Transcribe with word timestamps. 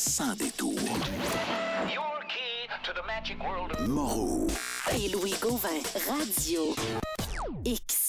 sans 0.00 0.34
détour. 0.34 0.72
Your 1.92 2.20
key 2.26 2.68
to 2.84 2.92
the 2.94 3.06
magic 3.06 3.38
world. 3.44 3.76
Moreau. 3.86 4.46
Et 4.94 5.08
Louis 5.08 5.34
Gauvin, 5.40 5.68
Radio 6.08 6.74
X. 7.64 7.99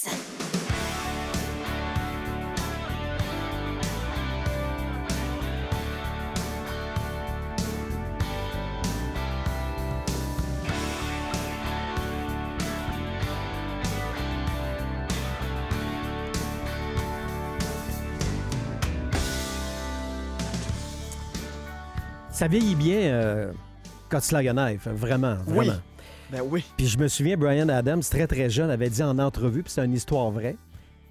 Ça 22.42 22.48
vieillit 22.48 22.74
bien, 22.74 22.98
euh, 23.02 23.52
Knife, 24.10 24.88
vraiment, 24.88 25.36
vraiment. 25.46 25.46
Oui. 25.46 25.70
Ben 26.32 26.42
oui. 26.44 26.64
Puis 26.76 26.88
je 26.88 26.98
me 26.98 27.06
souviens, 27.06 27.36
Brian 27.36 27.68
Adams, 27.68 28.02
très 28.02 28.26
très 28.26 28.50
jeune, 28.50 28.68
avait 28.68 28.90
dit 28.90 29.00
en 29.00 29.16
entrevue, 29.20 29.62
puis 29.62 29.72
c'est 29.72 29.84
une 29.84 29.92
histoire 29.92 30.28
vraie, 30.32 30.56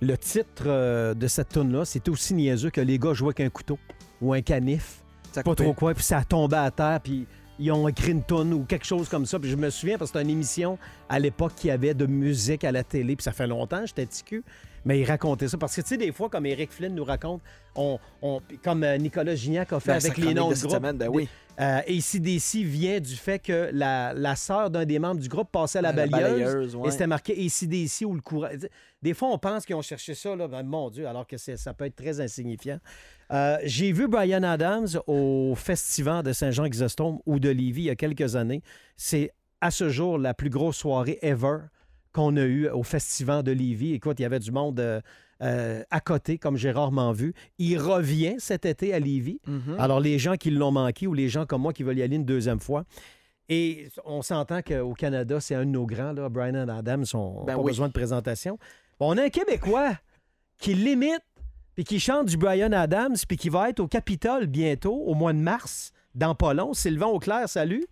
le 0.02 0.18
titre 0.18 0.64
euh, 0.66 1.14
de 1.14 1.28
cette 1.28 1.48
tune 1.48 1.72
là 1.72 1.86
c'était 1.86 2.10
aussi 2.10 2.34
niaiseux 2.34 2.70
que 2.70 2.82
les 2.82 3.00
gars 3.00 3.14
jouaient 3.14 3.30
avec 3.30 3.48
un 3.48 3.50
couteau 3.50 3.80
ou 4.22 4.34
un 4.34 4.42
canif, 4.42 5.04
Ça 5.32 5.42
pas 5.42 5.56
trop 5.56 5.72
quoi, 5.72 5.94
puis 5.94 6.04
ça 6.04 6.22
tombait 6.26 6.58
à 6.58 6.70
terre, 6.70 7.00
puis 7.02 7.26
ils 7.60 7.72
ont 7.72 7.88
écrit 7.88 8.12
une 8.12 8.26
tune 8.26 8.54
ou 8.54 8.66
quelque 8.66 8.86
chose 8.86 9.08
comme 9.08 9.26
ça. 9.26 9.40
Puis 9.40 9.50
je 9.50 9.56
me 9.56 9.70
souviens, 9.70 9.98
parce 9.98 10.12
que 10.12 10.18
c'était 10.18 10.30
une 10.30 10.36
émission 10.36 10.78
à 11.08 11.18
l'époque 11.18 11.54
qui 11.56 11.72
avait 11.72 11.94
de 11.94 12.08
musique 12.08 12.66
à 12.66 12.74
la 12.74 12.84
télé, 12.84 13.16
puis 13.16 13.24
ça 13.24 13.32
fait 13.32 13.48
longtemps, 13.48 13.86
j'étais 13.86 14.06
ticu. 14.06 14.44
Mais 14.86 15.00
il 15.00 15.06
racontait 15.06 15.48
ça. 15.48 15.58
Parce 15.58 15.76
que, 15.76 15.82
tu 15.82 15.88
sais, 15.90 15.98
des 15.98 16.12
fois, 16.12 16.30
comme 16.30 16.46
Eric 16.46 16.72
Flynn 16.72 16.96
nous 16.96 17.04
raconte, 17.04 17.42
on, 17.76 18.00
on- 18.22 18.42
comme 18.64 18.84
euh, 18.84 18.98
Nicolas 18.98 19.36
Gignac 19.36 19.72
a 19.74 19.80
fait 19.80 19.92
avec 19.92 20.18
les 20.18 20.34
noms 20.34 20.50
de 20.50 20.56
groupe. 20.56 20.72
semaine, 20.72 20.98
ben 20.98 21.08
oui. 21.08 21.28
Euh, 21.60 21.80
ACDC 21.88 22.64
vient 22.64 23.00
du 23.00 23.16
fait 23.16 23.38
que 23.38 23.70
la, 23.74 24.14
la 24.14 24.36
sœur 24.36 24.72
d'un 24.72 24.86
des 24.86 24.98
membres 24.98 25.20
du 25.22 25.28
groupe 25.30 25.52
passait 25.52 25.80
à 25.80 25.82
la 25.84 25.92
La 25.92 26.08
balayeuse, 26.08 26.76
ouais. 26.76 26.88
et 26.88 26.92
c'était 26.92 27.06
marqué 27.08 27.34
ACDC 27.34 28.06
ou 28.08 28.16
le 28.16 28.22
courant. 28.22 28.48
Des 29.02 29.14
fois, 29.14 29.30
on 29.30 29.38
pense 29.38 29.66
qu'ils 29.66 29.76
ont 29.76 29.82
cherché 29.84 30.16
ça, 30.16 30.36
là, 30.36 30.48
ben, 30.48 30.64
mon 30.64 30.90
Dieu, 30.90 31.08
alors 31.08 31.28
que 31.28 31.38
ça 31.38 31.74
peut 31.74 31.86
être 31.86 31.96
très 31.96 32.20
insignifiant. 32.20 32.80
Euh, 33.32 33.58
J'ai 33.66 33.92
vu 33.92 34.08
Brian 34.08 34.44
Adams 34.44 34.88
au 35.08 35.54
Festival 35.56 36.24
de 36.24 36.34
Saint-Jean-Exostome 36.34 37.20
ou 37.26 37.40
de 37.40 37.50
Lévis 37.50 37.82
il 37.82 37.86
y 37.86 37.90
a 37.92 37.96
quelques 37.96 38.36
années. 38.36 38.64
C'est 38.98 39.32
à 39.60 39.70
ce 39.70 39.90
jour 39.90 40.18
la 40.18 40.34
plus 40.34 40.50
grosse 40.50 40.78
soirée 40.78 41.20
ever 41.22 41.58
qu'on 42.14 42.36
a 42.38 42.44
eue 42.44 42.68
au 42.70 42.84
Festival 42.84 43.44
de 43.44 43.52
Lévis. 43.52 43.94
Écoute, 43.94 44.20
il 44.20 44.24
y 44.24 44.26
avait 44.26 44.40
du 44.40 44.52
monde 44.52 44.80
euh, 44.80 45.02
euh, 45.42 45.84
à 45.90 46.00
côté, 46.00 46.38
comme 46.38 46.58
j'ai 46.58 46.72
rarement 46.72 47.12
vu. 47.12 47.34
Il 47.58 47.78
revient 47.80 48.36
cet 48.38 48.66
été 48.66 48.94
à 48.94 49.00
Lévis. 49.00 49.40
Mhm. 49.48 49.76
Alors, 49.80 50.00
les 50.00 50.20
gens 50.20 50.36
qui 50.36 50.52
l'ont 50.52 50.72
manqué 50.72 51.08
ou 51.08 51.14
les 51.14 51.30
gens 51.30 51.46
comme 51.46 51.62
moi 51.62 51.74
qui 51.74 51.84
veulent 51.84 51.98
y 51.98 52.04
aller 52.04 52.16
une 52.18 52.26
deuxième 52.26 52.60
fois. 52.60 52.84
Et 53.50 53.90
on 54.06 54.22
s'entend 54.22 54.62
qu'au 54.62 54.94
Canada, 54.94 55.40
c'est 55.42 55.56
un 55.56 55.66
de 55.66 55.72
nos 55.72 55.86
grands, 55.86 56.14
là, 56.14 56.30
Brian 56.30 56.68
Adams, 56.70 57.06
on 57.14 57.44
Ben 57.44 57.56
pas 57.56 57.62
oui. 57.62 57.72
besoin 57.72 57.88
de 57.88 57.94
présentation. 57.94 58.58
Bon, 59.00 59.14
on 59.14 59.18
a 59.18 59.24
un 59.24 59.30
Québécois 59.30 59.94
qui 60.58 60.74
l'imite, 60.74 61.24
puis 61.76 61.84
qui 61.84 62.00
chante 62.00 62.28
du 62.28 62.38
Brian 62.38 62.72
Adams, 62.72 63.16
puis 63.28 63.36
qui 63.38 63.50
va 63.50 63.70
être 63.70 63.80
au 63.80 63.88
Capitole 63.88 64.46
bientôt, 64.46 64.94
au 64.94 65.16
mois 65.16 65.34
de 65.34 65.40
mars, 65.40 65.92
dans 66.16 66.36
pas 66.36 66.54
long. 66.54 66.74
Sylvain 66.74 67.08
Auclair, 67.08 67.50
salut. 67.50 67.86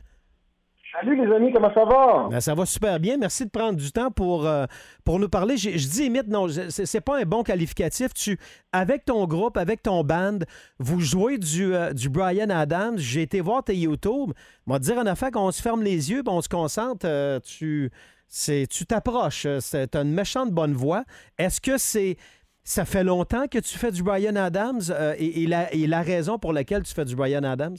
Salut 0.91 1.23
les 1.23 1.31
amis, 1.35 1.51
comment 1.53 1.71
ça 1.73 1.85
va? 1.85 2.27
Ben, 2.31 2.39
ça 2.39 2.55
va 2.55 2.65
super 2.65 2.99
bien. 2.99 3.17
Merci 3.17 3.45
de 3.45 3.51
prendre 3.51 3.77
du 3.77 3.91
temps 3.91 4.09
pour, 4.09 4.47
euh, 4.47 4.65
pour 5.05 5.19
nous 5.19 5.29
parler. 5.29 5.55
Je, 5.55 5.69
dis 5.69 6.05
imite, 6.05 6.27
non, 6.27 6.47
c'est 6.69 7.01
pas 7.01 7.19
un 7.19 7.25
bon 7.25 7.43
qualificatif. 7.43 8.11
Tu, 8.15 8.39
avec 8.71 9.05
ton 9.05 9.27
groupe, 9.27 9.55
avec 9.57 9.83
ton 9.83 10.03
band, 10.03 10.39
vous 10.79 10.99
jouez 10.99 11.37
du, 11.37 11.75
euh, 11.75 11.93
du 11.93 12.09
Brian 12.09 12.49
Adams. 12.49 12.97
J'ai 12.97 13.21
été 13.21 13.39
voir 13.39 13.63
tes 13.63 13.75
YouTube. 13.75 14.31
M'a 14.65 14.79
dire 14.79 14.97
en 14.97 15.05
affaire 15.05 15.29
qu'on 15.29 15.51
se 15.51 15.61
ferme 15.61 15.83
les 15.83 16.09
yeux, 16.09 16.23
on 16.25 16.41
se 16.41 16.49
concentre. 16.49 17.05
euh, 17.05 17.39
tu 17.39 17.91
tu 18.27 18.85
t'approches. 18.87 19.45
euh, 19.45 19.59
C'est 19.59 19.95
une 19.95 20.11
méchante 20.11 20.51
bonne 20.51 20.73
voix. 20.73 21.03
Est-ce 21.37 21.61
que 21.61 21.77
c'est 21.77 22.17
ça 22.63 22.85
fait 22.85 23.03
longtemps 23.03 23.47
que 23.47 23.59
tu 23.59 23.77
fais 23.77 23.91
du 23.91 24.01
Brian 24.03 24.35
Adams 24.35 24.81
et 25.17 25.47
la, 25.47 25.73
et 25.73 25.87
la 25.87 26.01
raison 26.01 26.37
pour 26.37 26.53
laquelle 26.53 26.83
tu 26.83 26.93
fais 26.93 27.05
du 27.05 27.15
Brian 27.15 27.43
Adams? 27.43 27.77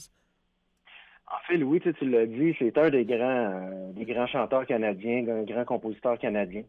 En 1.33 1.39
fait, 1.47 1.57
Louis, 1.57 1.79
tu 1.79 1.93
l'as 2.09 2.25
dit, 2.25 2.55
c'est 2.59 2.77
un 2.77 2.89
des 2.89 3.05
grands, 3.05 3.17
euh, 3.53 3.91
des 3.93 4.05
grands 4.05 4.27
chanteurs 4.27 4.65
canadiens, 4.65 5.25
un 5.29 5.43
grand 5.43 5.63
compositeur 5.65 6.17
canadien. 6.19 6.63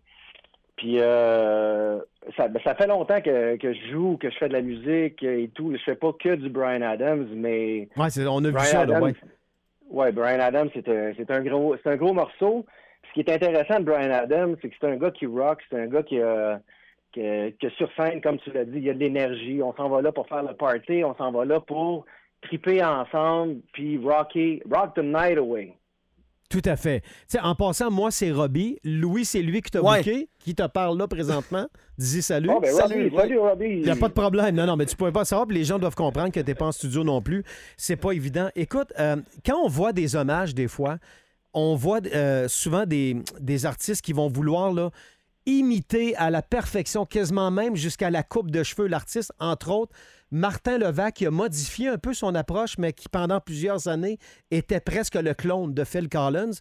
Puis 0.77 0.97
euh, 1.01 1.99
ça, 2.37 2.49
ben, 2.49 2.61
ça 2.65 2.75
fait 2.75 2.87
longtemps 2.87 3.21
que, 3.21 3.57
que 3.57 3.73
je 3.73 3.91
joue, 3.91 4.17
que 4.17 4.31
je 4.31 4.37
fais 4.39 4.49
de 4.49 4.53
la 4.55 4.63
musique 4.63 5.23
et 5.23 5.51
tout. 5.55 5.73
Je 5.73 5.83
fais 5.83 5.97
pas 5.97 6.13
que 6.13 6.35
du 6.35 6.49
Brian 6.49 6.83
Adams, 6.83 7.29
mais 7.35 7.89
Ouais, 7.97 8.09
c'est- 8.11 8.27
on 8.27 8.45
a 8.45 8.49
vu 8.51 8.59
ça. 8.59 8.85
là, 8.87 8.97
Adams, 8.97 9.03
ouais. 9.03 9.15
ouais, 9.91 10.13
Brian 10.13 10.41
Adams, 10.41 10.71
c'est 10.75 10.89
un, 10.89 11.13
c'est 11.17 11.31
un 11.31 11.43
gros, 11.43 11.77
c'est 11.83 11.91
un 11.91 11.97
gros 11.97 12.13
morceau. 12.13 12.65
Ce 13.09 13.13
qui 13.15 13.21
est 13.21 13.31
intéressant 13.35 13.81
de 13.81 13.85
Brian 13.85 14.11
Adams, 14.13 14.57
c'est 14.63 14.69
que 14.71 14.75
c'est 14.81 14.87
un 14.87 14.97
gars 14.97 15.11
qui 15.11 15.27
rock, 15.27 15.61
c'est 15.69 15.79
un 15.79 15.87
gars 15.87 16.03
qui 16.03 16.21
a, 16.21 16.61
que, 17.15 17.51
que 17.51 17.69
sur 17.71 17.91
scène, 17.95 18.21
comme 18.23 18.39
tu 18.39 18.51
l'as 18.53 18.65
dit, 18.65 18.79
il 18.79 18.85
y 18.85 18.91
a 18.91 18.95
de 18.95 18.99
l'énergie. 19.01 19.61
On 19.63 19.75
s'en 19.75 19.89
va 19.89 20.01
là 20.03 20.13
pour 20.13 20.27
faire 20.29 20.43
le 20.43 20.55
party, 20.55 21.05
on 21.05 21.15
s'en 21.17 21.31
va 21.33 21.45
là 21.45 21.61
pour 21.61 22.07
triper 22.43 22.83
ensemble, 22.83 23.57
puis 23.73 23.99
rocker, 23.99 24.63
rock 24.71 24.95
the 24.95 25.03
night 25.03 25.39
away. 25.39 25.75
Tout 26.49 26.61
à 26.67 26.77
fait. 26.77 27.01
Tu 27.01 27.09
sais, 27.29 27.41
en 27.41 27.55
passant, 27.55 27.91
moi, 27.91 28.11
c'est 28.11 28.31
Robbie. 28.31 28.79
Louis, 28.85 29.25
c'est 29.25 29.41
lui 29.41 29.63
qui 29.63 29.71
t'a 29.71 29.81
Ouais. 29.83 30.29
qui 30.39 30.55
te 30.55 30.67
parle 30.67 30.99
là 30.99 31.09
présentement. 31.09 31.67
Dis 31.97 32.21
salut. 32.21 32.51
Oh, 32.53 32.61
ben, 32.61 32.71
Salut, 32.71 33.05
Robbie, 33.05 33.17
salut, 33.17 33.39
Robbie. 33.39 33.65
Il 33.71 33.83
n'y 33.85 33.91
a 33.91 33.97
pas 33.97 34.09
de 34.09 34.13
problème. 34.13 34.55
Non, 34.55 34.67
non, 34.67 34.77
mais 34.77 34.85
tu 34.85 34.93
ne 34.93 34.99
pouvais 34.99 35.13
pas 35.13 35.25
savoir. 35.25 35.49
les 35.49 35.65
gens 35.65 35.79
doivent 35.79 35.95
comprendre 35.95 36.31
que 36.31 36.41
tu 36.41 36.45
n'es 36.47 36.55
pas 36.55 36.67
en 36.67 36.73
studio 36.73 37.05
non 37.05 37.23
plus. 37.23 37.43
C'est 37.79 37.97
pas 37.97 38.13
évident. 38.13 38.51
Écoute, 38.55 38.93
euh, 39.01 39.17
quand 39.47 39.57
on 39.65 39.69
voit 39.69 39.95
des 39.95 40.15
hommages, 40.15 40.55
des 40.55 40.69
fois, 40.69 40.99
on 41.55 41.75
voit 41.75 42.01
euh, 42.15 42.49
souvent 42.49 42.85
des, 42.85 43.17
des 43.41 43.65
artistes 43.65 44.05
qui 44.05 44.13
vont 44.13 44.29
vouloir 44.29 44.75
là, 44.75 44.91
imiter 45.47 46.15
à 46.17 46.29
la 46.31 46.43
perfection, 46.43 47.07
quasiment 47.07 47.51
même 47.51 47.77
jusqu'à 47.77 48.11
la 48.11 48.23
coupe 48.23 48.51
de 48.51 48.63
cheveux, 48.63 48.89
l'artiste. 48.89 49.33
Entre 49.39 49.71
autres, 49.71 49.93
Martin 50.33 50.79
Levac 50.79 51.15
qui 51.15 51.27
a 51.27 51.31
modifié 51.31 51.89
un 51.89 51.99
peu 51.99 52.15
son 52.15 52.35
approche, 52.35 52.79
mais 52.79 52.93
qui 52.95 53.09
pendant 53.09 53.39
plusieurs 53.39 53.87
années 53.87 54.19
était 54.51 54.81
presque 54.81 55.15
le 55.15 55.35
clone 55.35 55.75
de 55.75 55.85
Phil 55.85 56.09
Collins. 56.09 56.53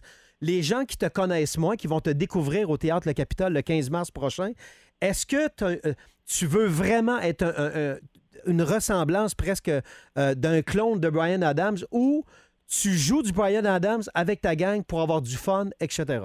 Les 0.42 0.62
gens 0.62 0.84
qui 0.84 0.98
te 0.98 1.06
connaissent 1.08 1.56
moins, 1.56 1.76
qui 1.76 1.86
vont 1.86 2.00
te 2.00 2.10
découvrir 2.10 2.68
au 2.68 2.76
Théâtre 2.76 3.08
Le 3.08 3.14
Capitole 3.14 3.54
le 3.54 3.62
15 3.62 3.90
mars 3.90 4.10
prochain, 4.10 4.52
est-ce 5.00 5.24
que 5.24 5.48
euh, 5.62 5.94
tu 6.26 6.46
veux 6.46 6.66
vraiment 6.66 7.18
être 7.20 7.42
un- 7.42 7.54
un- 7.56 7.92
un- 7.92 7.96
une 8.46 8.62
ressemblance 8.62 9.34
presque 9.34 9.68
euh, 9.70 10.34
d'un 10.34 10.60
clone 10.62 11.00
de 11.00 11.08
Brian 11.08 11.42
Adams 11.42 11.78
ou 11.92 12.24
tu 12.68 12.90
joues 12.92 13.22
du 13.22 13.32
Brian 13.32 13.64
Adams 13.64 14.02
avec 14.14 14.40
ta 14.42 14.54
gang 14.54 14.82
pour 14.82 15.00
avoir 15.00 15.22
du 15.22 15.36
fun, 15.36 15.68
etc.? 15.80 16.24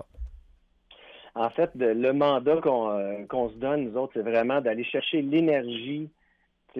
En 1.36 1.50
fait, 1.52 1.70
le 1.76 2.12
mandat 2.14 2.60
euh, 2.66 3.26
qu'on 3.30 3.50
se 3.50 3.56
donne, 3.56 3.86
nous 3.92 3.98
autres, 3.98 4.14
c'est 4.16 4.22
vraiment 4.30 4.60
d'aller 4.60 4.84
chercher 4.84 5.22
l'énergie. 5.22 6.10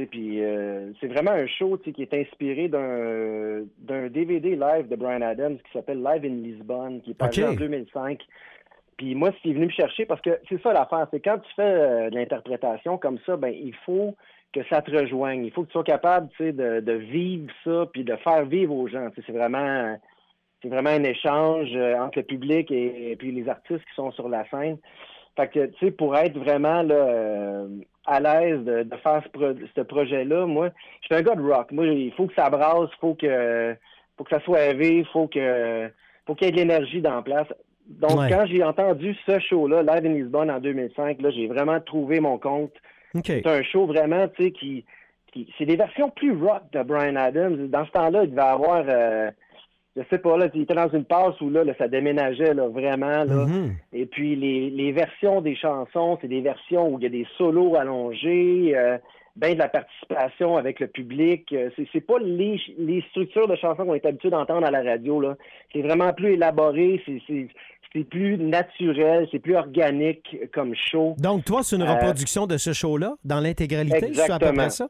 Puis 0.06 0.44
euh, 0.44 0.92
c'est 1.00 1.08
vraiment 1.08 1.32
un 1.32 1.48
show 1.48 1.78
qui 1.78 2.02
est 2.02 2.14
inspiré 2.14 2.68
d'un 2.68 3.64
d'un 3.80 4.08
DVD 4.08 4.56
live 4.56 4.88
de 4.88 4.96
Brian 4.96 5.22
Adams 5.22 5.58
qui 5.58 5.72
s'appelle 5.74 6.04
Live 6.04 6.24
in 6.24 6.36
Lisbonne, 6.44 7.02
qui 7.02 7.12
est 7.12 7.14
paru 7.16 7.44
en 7.44 7.54
2005. 7.54 8.22
Puis 8.98 9.16
moi, 9.16 9.32
ce 9.32 9.42
qui 9.42 9.52
est 9.52 9.54
venu 9.54 9.66
me 9.66 9.72
chercher, 9.72 10.06
parce 10.06 10.22
que 10.22 10.40
c'est 10.50 10.62
ça 10.62 10.74
l'affaire, 10.74 11.08
c'est 11.12 11.20
quand 11.20 11.38
tu 11.40 11.54
fais 11.56 11.62
euh, 11.62 12.10
de 12.10 12.16
l'interprétation 12.16 12.98
comme 12.98 13.20
ça, 13.26 13.38
ben 13.38 13.54
il 13.54 13.76
faut 13.86 14.16
que 14.54 14.64
ça 14.70 14.82
te 14.82 14.92
rejoigne. 14.92 15.46
Il 15.46 15.52
faut 15.52 15.62
que 15.62 15.68
tu 15.68 15.74
sois 15.74 15.84
capable 15.84 16.30
de, 16.40 16.80
de 16.80 16.94
vivre 16.94 17.52
ça, 17.64 17.86
puis 17.92 18.04
de 18.04 18.16
faire 18.18 18.46
vivre 18.46 18.74
aux 18.74 18.88
gens. 18.88 19.10
C'est 19.16 19.32
vraiment 19.32 19.98
c'est 20.62 20.70
vraiment 20.70 20.90
un 20.90 21.04
échange 21.04 21.70
euh, 21.76 21.98
entre 22.00 22.20
le 22.20 22.26
public 22.26 22.72
et, 22.72 23.12
et 23.12 23.16
puis 23.16 23.32
les 23.32 23.48
artistes 23.48 23.86
qui 23.86 23.96
sont 23.96 24.12
sur 24.12 24.30
la 24.30 24.48
scène. 24.50 24.78
Fait 25.38 25.48
que, 25.48 25.66
tu 25.68 25.86
sais, 25.86 25.92
pour 25.92 26.18
être 26.18 26.38
vraiment 26.38 26.82
là, 26.82 26.96
euh, 26.96 27.68
à 28.06 28.20
l'aise 28.20 28.60
de, 28.66 28.84
de 28.84 28.96
faire 28.98 29.22
ce, 29.24 29.30
pro- 29.30 29.54
ce 29.76 29.82
projet-là, 29.82 30.46
moi, 30.46 30.70
je 31.02 31.06
suis 31.06 31.16
un 31.16 31.22
gars 31.22 31.36
de 31.36 31.42
rock. 31.42 31.72
Moi, 31.72 31.86
il 31.88 32.12
faut 32.14 32.26
que 32.28 32.34
ça 32.34 32.50
brasse, 32.50 32.90
il 32.92 33.00
faut 33.00 33.14
que, 33.14 33.76
faut 34.18 34.24
que 34.26 34.36
ça 34.36 34.42
soit 34.42 34.64
élevé, 34.66 34.98
il 34.98 35.06
faut 35.06 35.28
que, 35.28 35.90
faut 36.26 36.34
qu'il 36.36 36.48
y 36.48 36.50
ait 36.50 36.54
de 36.54 36.58
l'énergie 36.58 37.02
dans 37.02 37.16
la 37.16 37.22
place. 37.22 37.48
Donc, 37.88 38.20
Ouais. 38.20 38.30
quand 38.30 38.46
j'ai 38.48 38.64
entendu 38.64 39.16
ce 39.26 39.40
show-là, 39.40 39.82
Live 39.84 40.06
in 40.06 40.14
Lisbonne 40.16 40.52
en 40.52 40.60
2005, 40.60 41.22
là, 41.22 41.30
j'ai 41.30 41.48
vraiment 41.48 41.80
trouvé 41.80 42.20
mon 42.20 42.38
compte. 42.38 42.74
C'est 43.24 43.48
un 43.48 43.64
show 43.64 43.86
vraiment, 43.86 44.28
tu 44.28 44.44
sais, 44.46 44.52
qui, 44.52 44.86
qui- 45.32 45.54
c'est 45.58 45.66
des 45.66 45.76
versions 45.78 46.10
plus 46.10 46.34
rock 46.34 46.64
de 46.74 46.82
Brian 46.84 47.16
Adams. 47.16 47.68
Dans 47.68 47.86
ce 47.86 47.92
temps-là, 47.92 48.24
il 48.24 48.32
devait 48.32 48.42
avoir, 48.42 48.84
euh, 48.88 49.30
je 49.98 50.04
sais 50.12 50.20
pas, 50.20 50.38
là, 50.38 50.48
il 50.54 50.62
était 50.62 50.76
dans 50.76 50.90
une 50.90 51.06
passe 51.06 51.40
où 51.42 51.50
là, 51.50 51.64
là, 51.64 51.74
ça 51.78 51.88
déménageait 51.88 52.54
là, 52.54 52.68
vraiment. 52.68 53.24
Là. 53.24 53.46
Mhm. 53.48 53.76
Et 53.94 54.06
puis 54.06 54.36
les, 54.36 54.70
les 54.70 54.92
versions 54.92 55.42
des 55.42 55.56
chansons, 55.56 56.18
c'est 56.22 56.28
des 56.28 56.42
versions 56.42 56.88
où 56.90 57.00
il 57.00 57.04
y 57.04 57.08
a 57.08 57.10
des 57.10 57.26
solos 57.38 57.76
allongés, 57.76 58.74
euh, 58.76 58.98
ben 59.36 59.54
de 59.54 59.60
la 59.60 59.70
participation 59.70 60.56
avec 60.58 60.80
le 60.80 60.88
public. 60.88 61.52
Euh, 61.52 61.70
C'est, 61.92 62.02
pas 62.02 62.20
les, 62.20 62.60
les 62.78 63.02
structures 63.10 63.48
de 63.48 63.56
chansons 63.56 63.86
qu'on 63.86 63.96
est 63.96 64.06
habitué 64.06 64.30
d'entendre 64.30 64.66
à 64.68 64.72
la 64.72 64.84
radio. 64.84 65.20
Là. 65.20 65.36
C'est 65.74 65.82
vraiment 65.82 66.14
plus 66.14 66.34
élaboré, 66.34 67.02
c'est, 67.06 68.04
plus 68.04 68.38
naturel, 68.38 69.28
c'est 69.32 69.40
plus 69.40 69.56
organique 69.56 70.38
comme 70.54 70.76
show. 70.76 71.16
Donc, 71.18 71.46
toi, 71.46 71.64
c'est 71.64 71.76
une 71.76 71.82
Euh, 71.82 71.94
reproduction 71.94 72.46
de 72.46 72.58
ce 72.58 72.72
show-là 72.72 73.16
dans 73.26 73.40
l'intégralité? 73.40 73.96
À 73.98 74.00
peu 74.02 74.08
Exactement. 74.08 74.54
près 74.54 74.70
ça? 74.70 74.88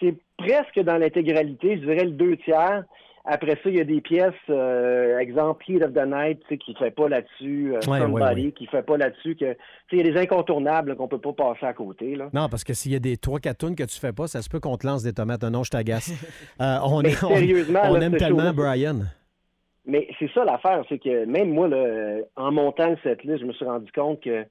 c'est 0.00 0.14
presque 0.36 0.80
dans 0.80 0.98
l'intégralité, 0.98 1.76
je 1.76 1.80
dirais 1.86 2.04
le 2.04 2.10
deux 2.10 2.36
tiers. 2.38 2.82
Après 3.28 3.52
ça, 3.56 3.60
il 3.70 3.74
y 3.76 3.80
a 3.80 3.84
des 3.84 4.00
pièces, 4.00 4.32
euh, 4.50 5.18
exemple 5.18 5.64
Heat 5.68 5.82
of 5.82 5.92
the 5.92 6.06
Night, 6.06 6.38
tu 6.42 6.46
sais, 6.50 6.58
qui 6.58 6.74
fait 6.76 6.92
pas 6.92 7.08
là-dessus, 7.08 7.72
euh, 7.74 7.80
Ouais, 7.90 7.98
Somebody, 7.98 8.40
ouais, 8.40 8.46
ouais. 8.46 8.52
qui 8.52 8.66
fait 8.66 8.82
pas 8.84 8.96
là-dessus, 8.96 9.34
que 9.34 9.52
tu 9.52 9.56
sais, 9.90 9.96
il 9.96 10.06
y 10.06 10.08
a 10.08 10.12
des 10.12 10.18
incontournables 10.20 10.94
qu'on 10.94 11.08
peut 11.08 11.18
pas 11.20 11.32
passer 11.32 11.66
à 11.66 11.72
côté. 11.72 12.14
Là. 12.14 12.28
Non, 12.32 12.48
parce 12.48 12.62
que 12.62 12.72
s'il 12.72 12.92
y 12.92 12.94
a 12.96 13.00
des 13.00 13.16
trois 13.16 13.40
quatre 13.40 13.58
tunes 13.66 13.74
que 13.74 13.82
tu 13.82 13.98
fais 13.98 14.12
pas, 14.12 14.28
ça 14.28 14.42
se 14.42 14.48
peut 14.48 14.60
qu'on 14.60 14.76
te 14.76 14.86
lance 14.86 15.02
des 15.02 15.12
tomates. 15.12 15.42
Non, 15.42 15.64
je 15.64 15.70
t'agace. 15.70 16.12
Euh, 16.60 16.78
on 16.84 17.02
Mais 17.02 17.10
est- 17.10 17.24
on- 17.24 17.28
sérieusement, 17.28 17.80
on 17.84 17.94
là, 17.94 18.06
aime 18.06 18.16
tellement 18.16 18.52
Brian. 18.52 19.00
Mais 19.84 20.08
c'est 20.18 20.30
ça 20.32 20.44
l'affaire, 20.44 20.82
c'est 20.88 20.98
que 20.98 21.24
même 21.26 21.50
moi, 21.50 21.68
là, 21.68 22.18
en 22.36 22.50
montant 22.52 22.94
cette 23.02 23.22
liste, 23.24 23.40
je 23.40 23.44
me 23.46 23.52
suis 23.52 23.64
rendu 23.64 23.90
compte 23.92 24.20
que 24.22 24.44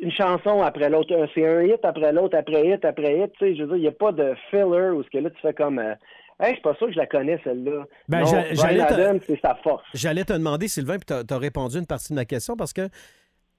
une 0.00 0.10
chanson 0.10 0.62
après 0.62 0.88
l'autre, 0.90 1.14
c'est 1.34 1.46
un 1.46 1.62
hit 1.62 1.84
après 1.84 2.12
l'autre, 2.12 2.36
après 2.36 2.66
hit, 2.66 2.84
après 2.84 3.18
hit, 3.18 3.32
tu 3.38 3.44
sais, 3.44 3.54
je 3.56 3.62
veux 3.62 3.68
dire, 3.68 3.76
il 3.76 3.80
n'y 3.82 3.86
a 3.88 3.92
pas 3.92 4.10
de 4.12 4.34
filler 4.50 4.90
où 4.90 5.02
ce 5.04 5.10
que 5.10 5.18
là, 5.18 5.30
tu 5.30 5.40
fais 5.40 5.52
comme, 5.54 5.78
euh, 5.78 5.94
hey, 6.40 6.50
je 6.50 6.54
suis 6.54 6.62
pas 6.62 6.74
sûr 6.74 6.86
que 6.86 6.92
je 6.92 6.98
la 6.98 7.06
connais, 7.06 7.40
celle-là. 7.44 7.84
Ben, 8.08 8.20
non, 8.20 9.20
c'est 9.26 9.40
sa 9.40 9.54
force. 9.56 9.84
J'allais 9.94 10.24
te 10.24 10.32
demander, 10.32 10.68
Sylvain, 10.68 10.98
puis 10.98 11.06
tu 11.06 11.34
as 11.34 11.38
répondu 11.38 11.78
une 11.78 11.86
partie 11.86 12.12
de 12.12 12.14
ma 12.14 12.24
question 12.24 12.56
parce 12.56 12.72
que 12.72 12.88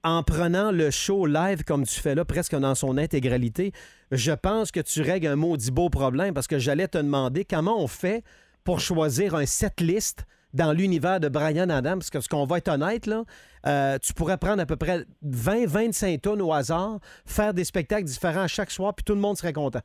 en 0.04 0.22
prenant 0.22 0.70
le 0.70 0.92
show 0.92 1.26
live 1.26 1.64
comme 1.64 1.84
tu 1.84 2.00
fais 2.00 2.14
là, 2.14 2.24
presque 2.24 2.54
dans 2.54 2.76
son 2.76 2.96
intégralité, 2.96 3.72
je 4.12 4.30
pense 4.30 4.70
que 4.70 4.78
tu 4.78 5.02
règles 5.02 5.26
un 5.26 5.36
maudit 5.36 5.72
beau 5.72 5.90
problème 5.90 6.32
parce 6.32 6.46
que 6.46 6.58
j'allais 6.60 6.86
te 6.86 6.98
demander 6.98 7.44
comment 7.44 7.82
on 7.82 7.88
fait 7.88 8.22
pour 8.62 8.78
choisir 8.78 9.34
un 9.34 9.46
set 9.46 9.80
list 9.80 10.24
dans 10.52 10.72
l'univers 10.72 11.20
de 11.20 11.28
Brian 11.28 11.68
Adams, 11.68 11.98
parce 11.98 12.10
que 12.10 12.20
ce 12.20 12.28
qu'on 12.28 12.46
va 12.46 12.58
être 12.58 12.68
honnête, 12.68 13.06
là, 13.06 13.24
euh, 13.66 13.98
tu 13.98 14.14
pourrais 14.14 14.38
prendre 14.38 14.62
à 14.62 14.66
peu 14.66 14.76
près 14.76 15.04
20-25 15.24 16.20
tonnes 16.20 16.40
au 16.40 16.52
hasard, 16.52 16.98
faire 17.26 17.52
des 17.52 17.64
spectacles 17.64 18.04
différents 18.04 18.46
chaque 18.46 18.70
soir, 18.70 18.94
puis 18.94 19.04
tout 19.04 19.14
le 19.14 19.20
monde 19.20 19.36
serait 19.36 19.52
content. 19.52 19.80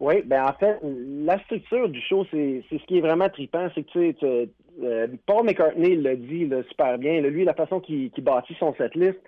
Oui, 0.00 0.22
ben 0.24 0.44
en 0.46 0.52
fait, 0.54 0.78
la 0.82 1.38
structure 1.40 1.88
du 1.88 2.00
show, 2.00 2.24
c'est 2.30 2.64
ce 2.70 2.84
qui 2.86 2.98
est 2.98 3.02
vraiment 3.02 3.28
trippant, 3.28 3.68
c'est 3.74 3.82
que 3.82 3.90
tu 3.90 4.00
sais, 4.00 4.14
tu- 4.18 4.84
euh, 4.84 5.06
Paul 5.26 5.44
McCartney 5.44 5.94
l'a 5.96 6.16
dit 6.16 6.46
là, 6.46 6.62
super 6.70 6.96
bien. 6.98 7.20
là, 7.20 7.28
lui, 7.28 7.44
la 7.44 7.52
façon 7.54 7.80
qu'il 7.80 8.10
bâtit 8.18 8.56
son 8.58 8.74
setlist, 8.76 9.18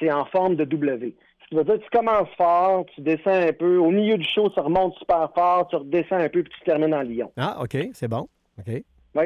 c'est 0.00 0.10
en 0.10 0.24
forme 0.26 0.56
de 0.56 0.64
W. 0.64 1.14
Ce 1.44 1.48
qui 1.48 1.54
veut 1.54 1.62
dire 1.64 1.78
tu 1.78 1.90
commences 1.96 2.28
fort, 2.36 2.84
tu 2.94 3.02
descends 3.02 3.30
un 3.48 3.52
peu, 3.52 3.76
au 3.76 3.90
milieu 3.92 4.16
du 4.18 4.24
show, 4.26 4.50
tu 4.50 4.58
remontes 4.58 4.94
super 4.98 5.30
fort, 5.32 5.68
tu 5.68 5.76
redescends 5.76 6.16
un 6.18 6.28
peu, 6.28 6.42
puis 6.42 6.52
tu 6.58 6.64
termines 6.64 6.92
en 6.94 7.02
lion. 7.02 7.30
Ah, 7.36 7.58
OK, 7.62 7.76
c'est 7.92 8.08
bon. 8.08 8.26
OK. 8.58 8.82
Oui. 9.14 9.24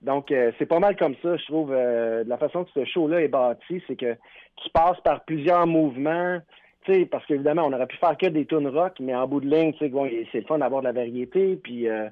Donc, 0.00 0.32
euh, 0.32 0.50
c'est 0.58 0.66
pas 0.66 0.80
mal 0.80 0.96
comme 0.96 1.14
ça, 1.22 1.36
je 1.36 1.44
trouve. 1.46 1.70
euh, 1.72 2.24
de 2.24 2.28
la 2.28 2.38
façon 2.38 2.64
que 2.64 2.70
ce 2.74 2.84
show-là 2.84 3.20
est 3.22 3.28
bâti, 3.28 3.80
c'est 3.86 3.94
que 3.94 4.14
tu 4.56 4.68
passes 4.70 5.00
par 5.04 5.22
plusieurs 5.24 5.66
mouvements. 5.68 6.40
Tu 6.84 6.92
sais, 6.92 7.06
parce 7.06 7.24
qu'évidemment, 7.26 7.62
on 7.66 7.72
aurait 7.72 7.86
pu 7.86 7.96
faire 7.96 8.16
que 8.16 8.26
des 8.26 8.44
tunes 8.46 8.66
rock, 8.68 8.94
mais 9.00 9.14
en 9.14 9.28
bout 9.28 9.40
de 9.40 9.48
ligne, 9.48 9.72
bon, 9.90 10.08
c'est 10.32 10.40
le 10.40 10.46
fun 10.46 10.58
d'avoir 10.58 10.80
de 10.82 10.86
la 10.86 10.92
variété, 10.92 11.54
puis 11.62 11.88
euh, 11.88 12.08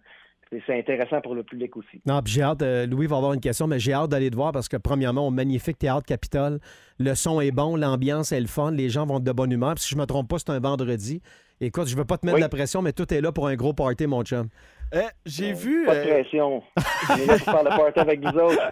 c'est- 0.52 0.62
c'est 0.66 0.78
intéressant 0.78 1.20
pour 1.20 1.34
le 1.34 1.42
public 1.42 1.76
aussi. 1.76 2.00
Non, 2.06 2.20
puis 2.22 2.34
j'ai 2.34 2.42
hâte, 2.42 2.62
euh, 2.62 2.86
Louis 2.86 3.06
va 3.08 3.16
avoir 3.16 3.32
une 3.32 3.40
question, 3.40 3.66
mais 3.66 3.80
j'ai 3.80 3.92
hâte 3.92 4.10
d'aller 4.10 4.30
te 4.30 4.36
voir 4.36 4.52
parce 4.52 4.68
que, 4.68 4.76
premièrement, 4.76 5.26
au 5.26 5.30
magnifique 5.30 5.78
théâtre 5.78 6.06
Capitole, 6.06 6.60
le 7.00 7.14
son 7.16 7.40
est 7.40 7.50
bon, 7.50 7.74
l'ambiance 7.74 8.30
est 8.30 8.40
le 8.40 8.46
fun, 8.46 8.70
les 8.70 8.88
gens 8.90 9.06
vont 9.06 9.16
être 9.18 9.24
de 9.24 9.32
bonne 9.32 9.50
humeur. 9.50 9.74
Puis 9.74 9.84
si 9.84 9.94
je 9.94 9.98
me 9.98 10.04
trompe 10.06 10.28
pas, 10.28 10.38
c'est 10.38 10.50
un 10.50 10.60
vendredi. 10.60 11.20
Écoute, 11.60 11.88
je 11.88 11.96
veux 11.96 12.04
pas 12.04 12.16
te 12.16 12.24
mettre 12.24 12.36
Oui. 12.36 12.40
de 12.40 12.44
la 12.44 12.48
pression, 12.48 12.80
mais 12.80 12.92
tout 12.92 13.12
est 13.12 13.20
là 13.20 13.32
pour 13.32 13.48
un 13.48 13.54
gros 13.56 13.72
party, 13.74 14.06
mon 14.06 14.22
chum. 14.22 14.48
Euh, 14.92 15.02
J'ai 15.24 15.52
vu, 15.52 15.84
Pas 15.86 15.94
de 15.94 16.00
euh, 16.00 16.20
pression. 16.22 16.62
On 17.10 17.16
est 17.16 17.26
là 17.26 17.36
pour 17.38 17.44
faire 17.44 17.62
le 17.62 17.68
party 17.70 18.00
avec 18.00 18.20
vous 18.20 18.38
autres. 18.38 18.70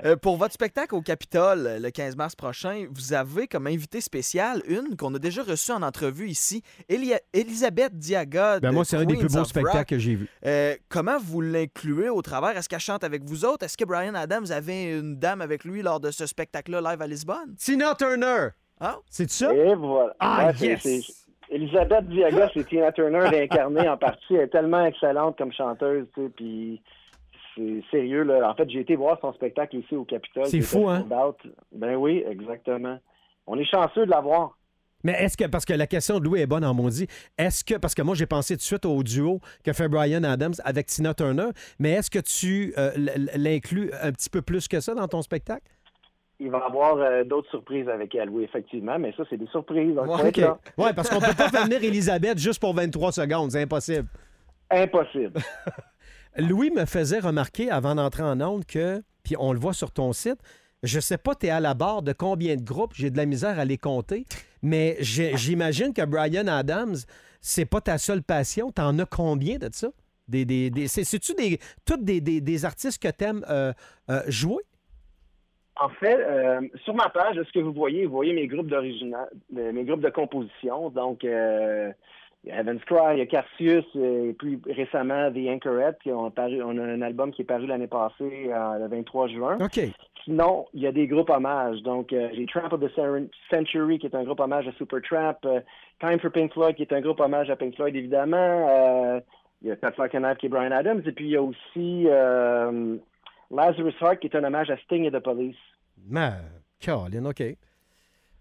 euh, 0.04 0.16
pour 0.16 0.36
votre 0.36 0.54
spectacle 0.54 0.94
au 0.94 1.02
Capitole 1.02 1.66
euh, 1.66 1.78
le 1.80 1.90
15 1.90 2.16
mars 2.16 2.36
prochain, 2.36 2.86
vous 2.90 3.12
avez 3.12 3.48
comme 3.48 3.66
invité 3.66 4.00
spécial 4.00 4.62
une 4.68 4.96
qu'on 4.96 5.12
a 5.14 5.18
déjà 5.18 5.42
reçue 5.42 5.72
en 5.72 5.82
entrevue 5.82 6.28
ici, 6.28 6.62
Elia- 6.88 7.18
Elisabeth 7.32 7.98
Diaga. 7.98 8.60
Ben 8.60 8.68
de 8.70 8.74
moi, 8.74 8.84
c'est 8.84 8.96
un 8.96 9.04
des 9.04 9.16
plus 9.16 9.26
beaux 9.32 9.44
spectacles 9.44 9.76
Rock. 9.78 9.86
que 9.88 9.98
j'ai 9.98 10.14
vus. 10.14 10.28
Euh, 10.46 10.76
comment 10.88 11.18
vous 11.18 11.40
l'incluez 11.40 12.08
au 12.10 12.22
travers? 12.22 12.56
Est-ce 12.56 12.68
qu'elle 12.68 12.78
chante 12.78 13.02
avec 13.02 13.24
vous 13.24 13.44
autres? 13.44 13.64
Est-ce 13.64 13.76
que 13.76 13.84
Brian 13.84 14.14
Adams 14.14 14.46
avait 14.52 14.98
une 14.98 15.16
dame 15.16 15.40
avec 15.40 15.64
lui 15.64 15.82
lors 15.82 15.98
de 15.98 16.10
ce 16.12 16.26
spectacle-là 16.26 16.80
live 16.80 17.02
à 17.02 17.06
Lisbonne? 17.06 17.56
Tina 17.58 17.94
Turner! 17.96 18.48
Ah, 18.80 18.98
C'est 19.10 19.30
ça? 19.30 19.52
Et 19.54 19.74
voilà. 19.74 20.14
Ah, 20.20 20.50
yes! 20.60 21.23
Elisabeth 21.50 22.08
Diaga, 22.08 22.50
c'est 22.54 22.66
Tina 22.66 22.92
Turner 22.92 23.30
d'incarner 23.30 23.88
en 23.88 23.96
partie. 23.96 24.34
Elle 24.34 24.42
est 24.42 24.48
tellement 24.48 24.84
excellente 24.84 25.36
comme 25.36 25.52
chanteuse, 25.52 26.06
tu 26.14 26.22
sais, 26.22 26.28
puis 26.30 26.82
c'est 27.54 27.82
sérieux, 27.90 28.22
là. 28.22 28.50
En 28.50 28.54
fait, 28.54 28.68
j'ai 28.68 28.80
été 28.80 28.96
voir 28.96 29.18
son 29.20 29.32
spectacle 29.32 29.76
ici 29.76 29.94
au 29.94 30.04
Capitole. 30.04 30.46
C'est 30.46 30.60
fou, 30.60 30.88
hein? 30.88 31.06
Ben 31.72 31.96
oui, 31.96 32.24
exactement. 32.28 32.98
On 33.46 33.58
est 33.58 33.64
chanceux 33.64 34.06
de 34.06 34.10
l'avoir. 34.10 34.56
Mais 35.04 35.12
est-ce 35.12 35.36
que, 35.36 35.44
parce 35.44 35.66
que 35.66 35.74
la 35.74 35.86
question 35.86 36.18
de 36.18 36.24
Louis 36.24 36.40
est 36.40 36.46
bonne 36.46 36.64
en 36.64 36.72
maudit, 36.72 37.06
est-ce 37.36 37.62
que, 37.62 37.74
parce 37.74 37.94
que 37.94 38.00
moi 38.00 38.14
j'ai 38.14 38.24
pensé 38.24 38.54
tout 38.54 38.60
de 38.60 38.62
suite 38.62 38.86
au 38.86 39.02
duo 39.02 39.40
que 39.62 39.74
fait 39.74 39.86
Brian 39.86 40.24
Adams 40.24 40.54
avec 40.64 40.86
Tina 40.86 41.12
Turner, 41.12 41.50
mais 41.78 41.90
est-ce 41.90 42.10
que 42.10 42.20
tu 42.20 42.72
euh, 42.78 42.90
l'inclus 43.36 43.90
un 44.00 44.12
petit 44.12 44.30
peu 44.30 44.40
plus 44.40 44.66
que 44.66 44.80
ça 44.80 44.94
dans 44.94 45.06
ton 45.06 45.20
spectacle? 45.20 45.66
Il 46.44 46.50
va 46.50 46.58
y 46.58 46.62
avoir 46.62 46.96
euh, 46.98 47.24
d'autres 47.24 47.48
surprises 47.50 47.88
avec 47.88 48.14
elle, 48.14 48.28
oui, 48.30 48.44
effectivement, 48.44 48.98
mais 48.98 49.12
ça, 49.16 49.24
c'est 49.30 49.36
des 49.38 49.46
surprises. 49.46 49.94
Donc, 49.94 50.06
Ouais. 50.08 50.30
Ouais, 50.76 50.92
parce 50.92 51.08
qu'on 51.08 51.20
peut 51.20 51.34
pas 51.36 51.48
faire 51.48 51.64
venir 51.64 51.82
Elisabeth 51.82 52.38
juste 52.38 52.60
pour 52.60 52.74
23 52.74 53.12
secondes, 53.12 53.50
c'est 53.50 53.62
impossible. 53.62 54.06
Impossible. 54.70 55.40
Louis 56.36 56.70
me 56.70 56.84
faisait 56.84 57.20
remarquer 57.20 57.70
avant 57.70 57.94
d'entrer 57.94 58.22
en 58.22 58.40
onde 58.40 58.64
que, 58.66 59.02
puis 59.22 59.36
on 59.38 59.52
le 59.52 59.58
voit 59.58 59.72
sur 59.72 59.90
ton 59.90 60.12
site, 60.12 60.38
je 60.82 61.00
sais 61.00 61.16
pas, 61.18 61.34
tu 61.34 61.46
es 61.46 61.50
à 61.50 61.60
la 61.60 61.74
barre 61.74 62.02
de 62.02 62.12
combien 62.12 62.56
de 62.56 62.62
groupes, 62.62 62.92
j'ai 62.94 63.10
de 63.10 63.16
la 63.16 63.24
misère 63.26 63.58
à 63.58 63.64
les 63.64 63.78
compter, 63.78 64.26
mais 64.62 64.96
j'imagine 65.00 65.92
que 65.94 66.04
Brian 66.04 66.46
Adams, 66.46 66.96
c'est 67.40 67.64
pas 67.64 67.80
ta 67.80 67.98
seule 67.98 68.22
passion. 68.22 68.70
T'en 68.72 68.98
as 68.98 69.06
combien 69.06 69.58
de 69.58 69.68
ça? 69.72 69.88
Des, 70.28 70.44
des, 70.44 70.70
des- 70.70 70.88
c'est- 70.88 71.04
C'est-tu 71.04 71.34
des, 71.34 71.58
tous 71.84 71.98
des, 71.98 72.20
des- 72.20 72.64
artistes 72.64 73.00
que 73.02 73.08
t'aimes 73.08 73.44
euh, 73.48 73.72
euh, 74.10 74.22
jouer? 74.28 74.62
En 75.80 75.88
fait, 75.88 76.16
euh, 76.20 76.60
sur 76.84 76.94
ma 76.94 77.08
page, 77.08 77.36
ce 77.36 77.52
que 77.52 77.58
vous 77.58 77.72
voyez, 77.72 78.06
vous 78.06 78.12
voyez 78.14 78.32
mes 78.32 78.46
groupes 78.46 78.68
d'original, 78.68 79.28
euh, 79.56 79.72
mes 79.72 79.84
groupes 79.84 80.02
de 80.02 80.10
composition. 80.10 80.88
Donc, 80.90 81.24
euh, 81.24 81.90
il 82.44 82.50
y 82.50 82.52
a 82.52 82.60
Evans 82.60 82.78
Cry, 82.86 83.14
il 83.14 83.18
y 83.18 83.22
a 83.22 83.26
Carcius, 83.26 83.84
euh, 83.96 84.30
et 84.30 84.32
puis 84.34 84.60
récemment 84.70 85.32
The 85.32 85.48
Anchorette, 85.48 85.98
qui 86.02 86.12
ont 86.12 86.30
paru, 86.30 86.62
on 86.62 86.78
a 86.78 86.82
un 86.82 87.02
album 87.02 87.32
qui 87.32 87.42
est 87.42 87.46
paru 87.46 87.66
l'année 87.66 87.88
passée, 87.88 88.50
euh, 88.52 88.78
le 88.78 88.86
23 88.88 89.26
juin. 89.28 89.58
OK. 89.60 89.80
Sinon, 90.24 90.66
il 90.74 90.82
y 90.82 90.86
a 90.86 90.92
des 90.92 91.06
groupes 91.08 91.28
hommages. 91.30 91.82
Donc, 91.82 92.12
euh, 92.12 92.28
j'ai 92.32 92.46
Tramp 92.46 92.72
of 92.72 92.80
the 92.80 92.88
Cen- 92.94 93.28
Century, 93.50 93.98
qui 93.98 94.06
est 94.06 94.14
un 94.14 94.22
groupe 94.24 94.40
hommage 94.40 94.68
à 94.68 94.72
Supertramp. 94.72 95.38
Euh, 95.44 95.60
Time 96.00 96.20
for 96.20 96.30
Pink 96.30 96.52
Floyd, 96.52 96.76
qui 96.76 96.82
est 96.82 96.92
un 96.92 97.00
groupe 97.00 97.18
hommage 97.20 97.50
à 97.50 97.56
Pink 97.56 97.74
Floyd, 97.74 97.94
évidemment. 97.96 99.20
Il 99.62 99.68
y 99.68 99.72
a 99.72 99.76
Pat 99.76 99.94
Knife, 99.96 100.38
qui 100.38 100.46
est 100.46 100.48
Brian 100.50 100.70
Adams. 100.70 101.02
Et 101.06 101.12
puis, 101.12 101.24
il 101.26 101.30
y 101.32 101.36
a 101.36 101.42
aussi 101.42 102.06
Lazarus 103.50 103.94
Heart, 104.00 104.20
qui 104.20 104.26
est 104.28 104.36
un 104.36 104.44
hommage 104.44 104.70
à 104.70 104.76
Sting 104.78 105.04
et 105.04 105.10
The 105.10 105.20
Police. 105.20 105.56
Mais, 106.06 106.32
Caroline, 106.80 107.26
OK. 107.26 107.42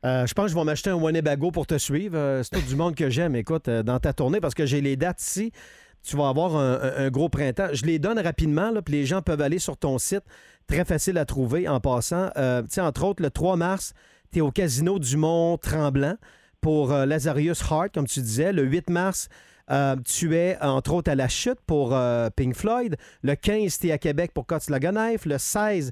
Euh, 0.06 0.28
je 0.28 0.34
pense 0.34 0.46
que 0.46 0.52
je 0.52 0.56
vais 0.56 0.64
m'acheter 0.66 0.90
un 0.90 0.96
Winnebago 0.96 1.52
pour 1.52 1.66
te 1.66 1.78
suivre. 1.78 2.18
Euh, 2.18 2.44
c'est 2.44 2.60
tout 2.60 2.68
du 2.68 2.76
monde 2.76 2.94
que 2.94 3.10
j'aime, 3.10 3.36
écoute, 3.36 3.70
euh, 3.70 3.84
dans 3.84 4.00
ta 4.00 4.12
tournée, 4.12 4.42
parce 4.42 4.54
que 4.54 4.66
j'ai 4.66 4.82
les 4.82 4.98
dates 4.98 5.22
ici. 5.22 5.52
Tu 6.04 6.18
vas 6.18 6.28
avoir 6.28 6.58
un, 6.58 7.10
gros 7.10 7.30
printemps. 7.30 7.70
Je 7.72 7.86
les 7.86 7.98
donne 7.98 8.20
rapidement, 8.20 8.74
puis 8.84 8.94
les 8.94 9.06
gens 9.06 9.22
peuvent 9.22 9.40
aller 9.40 9.58
sur 9.58 9.78
ton 9.78 9.98
site. 9.98 10.24
Très 10.68 10.84
facile 10.84 11.18
à 11.18 11.24
trouver 11.24 11.70
en 11.70 11.80
passant. 11.80 12.28
Tu 12.36 12.42
sais, 12.72 12.82
entre 12.82 13.06
autres, 13.06 13.24
le 13.24 13.30
3 13.30 13.56
mars, 13.56 13.94
tu 14.34 14.40
es 14.40 14.42
au 14.42 14.52
Casino 14.52 15.00
du 15.00 15.16
Mont-Tremblant 15.16 16.18
pour 16.60 16.90
Lazarus 16.90 17.62
Heart, 17.72 17.94
comme 17.94 18.06
tu 18.06 18.20
disais. 18.20 18.52
Le 18.52 18.64
8 18.64 18.90
mars, 18.90 19.30
euh, 19.72 19.96
tu 20.06 20.36
es, 20.36 20.58
entre 20.62 20.94
autres, 20.94 21.12
à 21.12 21.16
la 21.16 21.28
chute 21.28 21.60
pour 21.66 21.96
euh, 21.96 22.30
Pink 22.36 22.56
Floyd. 22.56 22.96
Le 23.22 23.36
15, 23.36 23.80
tu 23.80 23.88
es 23.88 23.92
à 23.92 23.98
Québec 23.98 24.32
pour 24.34 24.46
Cuts 24.48 24.70
Knife. 24.70 25.26
Le 25.26 25.38
16, 25.38 25.92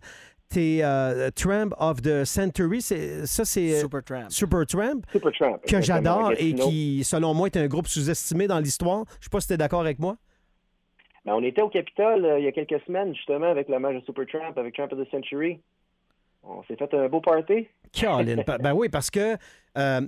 tu 0.52 0.60
es 0.60 1.32
Tramp 1.32 1.70
of 1.80 2.02
the 2.02 2.26
Century. 2.26 2.82
C'est- 2.82 3.26
Ça, 3.26 3.46
c'est 3.46 3.74
euh, 3.76 3.80
Supertramp. 3.82 4.30
Supertramp, 4.30 5.02
Supertramp. 5.12 5.58
que 5.60 5.76
exactement, 5.78 5.82
j'adore 5.82 6.32
et 6.34 6.52
Gatineau. 6.54 6.68
qui, 6.70 7.04
selon 7.04 7.34
moi, 7.34 7.48
est 7.48 7.58
un 7.58 7.68
groupe 7.68 7.88
sous-estimé 7.88 8.48
dans 8.48 8.60
l'histoire. 8.60 9.06
Je 9.20 9.26
sais 9.26 9.30
pas 9.30 9.40
si 9.40 9.48
tu 9.48 9.54
es 9.54 9.58
d'accord 9.58 9.82
avec 9.82 10.00
moi. 10.00 10.18
Ben, 11.24 11.34
on 11.36 11.44
était 11.44 11.62
au 11.62 11.70
Capitole 11.70 12.26
euh, 12.26 12.40
il 12.40 12.46
y 12.46 12.48
a 12.48 12.52
quelques 12.52 12.82
semaines, 12.86 13.14
justement, 13.16 13.46
avec 13.50 13.70
l'hommage 13.70 13.96
à 13.96 14.02
Supertramp, 14.02 14.54
avec 14.58 14.74
Tramp 14.76 14.90
of 14.92 15.00
the 15.00 15.10
Century. 15.12 15.60
On 16.44 16.64
s'est 16.64 16.76
fait 16.76 16.92
un 16.96 17.08
beau 17.08 17.22
party. 17.22 17.68
Caroline. 17.92 18.44
Ben 18.62 18.74
oui, 18.74 18.90
parce 18.90 19.10
que 19.10 19.38
euh, 19.78 20.02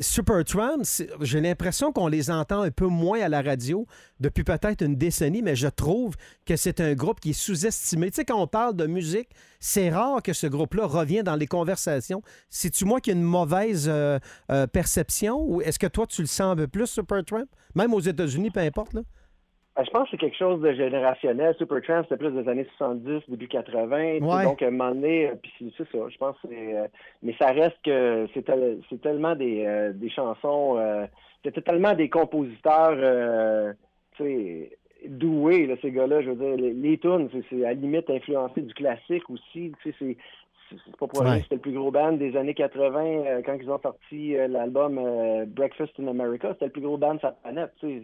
Supertramp, 0.00 0.82
j'ai 1.20 1.40
l'impression 1.40 1.92
qu'on 1.92 2.08
les 2.08 2.30
entend 2.30 2.62
un 2.62 2.70
peu 2.70 2.86
moins 2.86 3.20
à 3.20 3.28
la 3.28 3.42
radio 3.42 3.86
depuis 4.18 4.42
peut-être 4.42 4.82
une 4.82 4.96
décennie, 4.96 5.42
mais 5.42 5.54
je 5.54 5.68
trouve 5.68 6.16
que 6.46 6.56
c'est 6.56 6.80
un 6.80 6.94
groupe 6.94 7.20
qui 7.20 7.30
est 7.30 7.34
sous-estimé. 7.34 8.10
Tu 8.10 8.16
sais, 8.16 8.24
quand 8.24 8.40
on 8.40 8.48
parle 8.48 8.74
de 8.74 8.86
musique, 8.86 9.28
c'est 9.60 9.90
rare 9.90 10.22
que 10.22 10.32
ce 10.32 10.46
groupe-là 10.46 10.86
revienne 10.86 11.24
dans 11.24 11.36
les 11.36 11.46
conversations. 11.46 12.22
C'est-tu 12.50 12.84
moi 12.84 13.00
qui 13.00 13.10
ai 13.10 13.12
une 13.12 13.22
mauvaise 13.22 13.88
euh, 13.88 14.18
euh, 14.50 14.66
perception 14.66 15.40
ou 15.46 15.62
est-ce 15.62 15.78
que 15.78 15.86
toi, 15.86 16.06
tu 16.06 16.22
le 16.22 16.26
sens 16.26 16.52
un 16.52 16.56
peu 16.56 16.66
plus, 16.66 16.86
Supertramp? 16.86 17.46
Même 17.74 17.94
aux 17.94 18.00
États-Unis, 18.00 18.50
peu 18.50 18.60
importe, 18.60 18.94
là? 18.94 19.02
Ben, 19.76 19.82
je 19.84 19.90
pense 19.90 20.04
que 20.04 20.10
c'est 20.12 20.16
quelque 20.18 20.36
chose 20.36 20.60
de 20.60 20.72
générationnel. 20.72 21.54
Supertramp, 21.58 22.02
c'était 22.04 22.16
plus 22.16 22.30
des 22.30 22.48
années 22.48 22.66
70, 22.78 23.22
début 23.28 23.48
80. 23.48 24.18
tu 24.18 24.18
sais, 24.20 24.24
Ouais. 24.24 24.44
Donc, 24.44 24.62
à 24.62 24.66
un 24.68 24.70
moment 24.70 24.90
donné, 24.94 25.28
euh, 25.30 25.34
puis 25.42 25.52
c'est 25.58 25.84
ça. 25.90 26.08
Je 26.08 26.16
pense 26.16 26.36
que 26.40 26.48
c'est. 26.48 26.76
euh, 26.78 26.86
mais 27.22 27.34
ça 27.40 27.50
reste 27.50 27.76
que 27.84 28.28
c'est 28.34 28.42
tel- 28.42 28.78
c'est 28.88 29.00
tellement 29.00 29.34
des, 29.34 29.64
euh, 29.66 29.92
des 29.92 30.10
chansons. 30.10 30.78
euh, 30.78 31.06
c'était 31.42 31.60
tellement 31.60 31.92
des 31.94 32.08
compositeurs, 32.08 32.94
euh, 32.96 33.72
tu 34.16 34.22
sais, 34.24 34.78
doués, 35.08 35.66
là, 35.66 35.74
ces 35.82 35.90
gars-là. 35.90 36.22
Je 36.22 36.30
veux 36.30 36.36
dire, 36.36 36.56
les, 36.56 36.72
les 36.72 36.96
tunes, 36.98 37.28
c'est- 37.32 37.42
c'est 37.50 37.64
à 37.64 37.68
la 37.68 37.74
limite 37.74 38.08
influencé 38.08 38.62
du 38.62 38.72
classique 38.74 39.28
aussi. 39.28 39.72
Tu 39.82 39.90
sais, 39.90 39.96
c'est 39.98 40.16
c'est- 40.70 40.76
c'est 40.86 40.96
pas 40.96 41.06
pour 41.06 41.20
rien 41.20 41.32
Ouais. 41.32 41.36
que 41.38 41.42
c'était 41.42 41.56
le 41.56 41.60
plus 41.60 41.72
gros 41.72 41.90
band 41.90 42.12
des 42.12 42.34
années 42.38 42.54
80 42.54 43.04
euh, 43.04 43.42
quand 43.44 43.52
ils 43.60 43.70
ont 43.70 43.78
sorti 43.82 44.34
euh, 44.34 44.48
l'album 44.48 44.98
euh, 44.98 45.44
Breakfast 45.46 45.92
in 46.00 46.06
America. 46.06 46.48
C'était 46.54 46.64
le 46.66 46.70
plus 46.72 46.80
gros 46.80 46.96
band 46.96 47.16
de 47.16 47.20
sa 47.20 47.32
planète. 47.32 47.70
Tu 47.80 47.86
sais. 47.98 48.02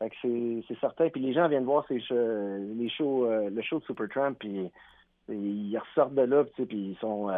C'est 0.00 0.62
c'est 0.68 0.78
certain. 0.80 1.08
Puis 1.08 1.20
les 1.20 1.32
gens 1.32 1.48
viennent 1.48 1.64
voir 1.64 1.84
ces 1.88 2.00
shows- 2.00 2.74
les 2.76 2.88
shows, 2.88 3.26
euh, 3.26 3.50
le 3.50 3.62
show 3.62 3.78
de 3.78 3.84
Supertramp, 3.84 4.34
puis 4.34 4.70
ils 5.28 5.78
ressortent 5.78 6.14
de 6.14 6.22
là, 6.22 6.44
puis 6.44 6.66
ils 6.70 6.96
sont. 7.00 7.30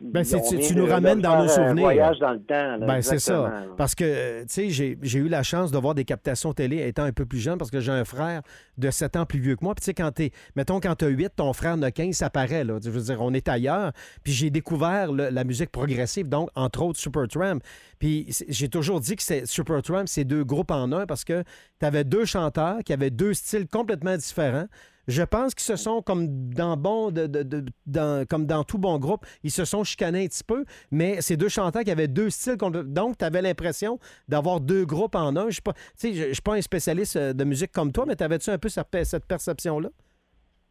Ben, 0.00 0.24
tu- 0.24 0.74
nous 0.74 0.86
ramènes 0.86 1.20
dans 1.20 1.38
nos 1.38 1.44
un 1.44 1.48
souvenirs. 1.48 1.84
voyage 1.84 2.18
dans 2.18 2.32
le 2.32 2.40
temps. 2.40 2.78
Ben, 2.86 3.00
c'est 3.02 3.18
ça. 3.20 3.52
Parce 3.76 3.94
que, 3.94 4.04
euh, 4.04 4.40
tu 4.42 4.70
sais, 4.72 4.96
j'ai 5.00 5.18
eu 5.18 5.28
la 5.28 5.42
chance 5.44 5.70
de 5.70 5.78
voir 5.78 5.94
des 5.94 6.04
captations 6.04 6.52
télé 6.52 6.86
étant 6.88 7.04
un 7.04 7.12
peu 7.12 7.24
plus 7.24 7.38
jeune 7.38 7.56
parce 7.56 7.70
que 7.70 7.78
j'ai 7.78 7.92
un 7.92 8.04
frère 8.04 8.42
de 8.78 8.90
7 8.90 9.14
ans 9.16 9.26
plus 9.26 9.38
vieux 9.38 9.54
que 9.54 9.64
moi. 9.64 9.74
Puis, 9.76 9.82
tu 9.82 9.86
sais, 9.86 9.94
quand 9.94 10.10
t'es, 10.10 10.32
mettons, 10.56 10.80
quand 10.80 10.94
t'as 10.96 11.06
8, 11.06 11.30
ton 11.36 11.52
frère 11.52 11.74
en 11.74 11.82
a 11.82 11.90
15, 11.92 12.16
ça 12.16 12.30
paraît, 12.30 12.64
là. 12.64 12.78
Je 12.82 12.90
veux 12.90 13.00
dire, 13.00 13.18
on 13.22 13.32
est 13.32 13.48
ailleurs. 13.48 13.92
Puis, 14.24 14.32
j'ai 14.32 14.50
découvert 14.50 15.12
le- 15.12 15.28
la 15.30 15.44
musique 15.44 15.70
progressive, 15.70 16.28
donc, 16.28 16.48
entre 16.56 16.82
autres, 16.82 16.98
Supertramp. 16.98 17.60
Puis, 18.00 18.26
j'ai 18.48 18.68
toujours 18.68 19.00
dit 19.00 19.14
que 19.14 19.22
c'est- 19.22 19.46
Supertramp, 19.46 20.06
c'est 20.06 20.24
deux 20.24 20.42
groupes 20.44 20.70
en 20.72 20.90
un 20.92 21.06
parce 21.06 21.24
que 21.24 21.44
t'avais 21.78 22.02
deux 22.04 22.24
chanteurs 22.24 22.78
qui 22.84 22.92
avaient 22.92 23.10
deux 23.10 23.34
styles 23.34 23.68
complètement 23.68 24.16
différents. 24.16 24.66
Je 25.08 25.22
pense 25.22 25.54
qu'ils 25.54 25.64
se 25.64 25.76
sont, 25.76 26.02
comme 26.02 26.50
dans 26.52 26.76
bon, 26.76 27.10
de, 27.10 27.26
de- 27.26 27.42
de- 27.42 27.64
dans, 27.86 28.26
comme 28.28 28.44
dans 28.46 28.62
tout 28.62 28.78
bon 28.78 28.98
groupe, 28.98 29.24
ils 29.42 29.50
se 29.50 29.64
sont 29.64 29.82
chicanés 29.82 30.24
un 30.24 30.26
petit 30.26 30.44
peu, 30.44 30.64
mais 30.90 31.20
ces 31.22 31.36
deux 31.36 31.48
chanteurs 31.48 31.82
qui 31.82 31.90
avaient 31.90 32.08
deux 32.08 32.28
styles, 32.30 32.56
donc 32.56 33.16
tu 33.18 33.24
avais 33.24 33.40
l'impression 33.42 33.98
d'avoir 34.28 34.60
deux 34.60 34.84
groupes 34.84 35.14
en 35.14 35.34
un. 35.36 35.48
Je 35.48 35.60
je 36.02 36.32
suis 36.32 36.42
pas 36.42 36.54
un 36.54 36.60
spécialiste 36.60 37.16
euh, 37.16 37.32
de 37.32 37.44
musique 37.44 37.72
comme 37.72 37.90
toi, 37.90 38.04
mais 38.06 38.16
t'avais-tu 38.16 38.50
un 38.50 38.58
peu 38.58 38.68
cette, 38.68 38.88
pe- 38.88 39.04
cette 39.04 39.24
perception-là? 39.26 39.88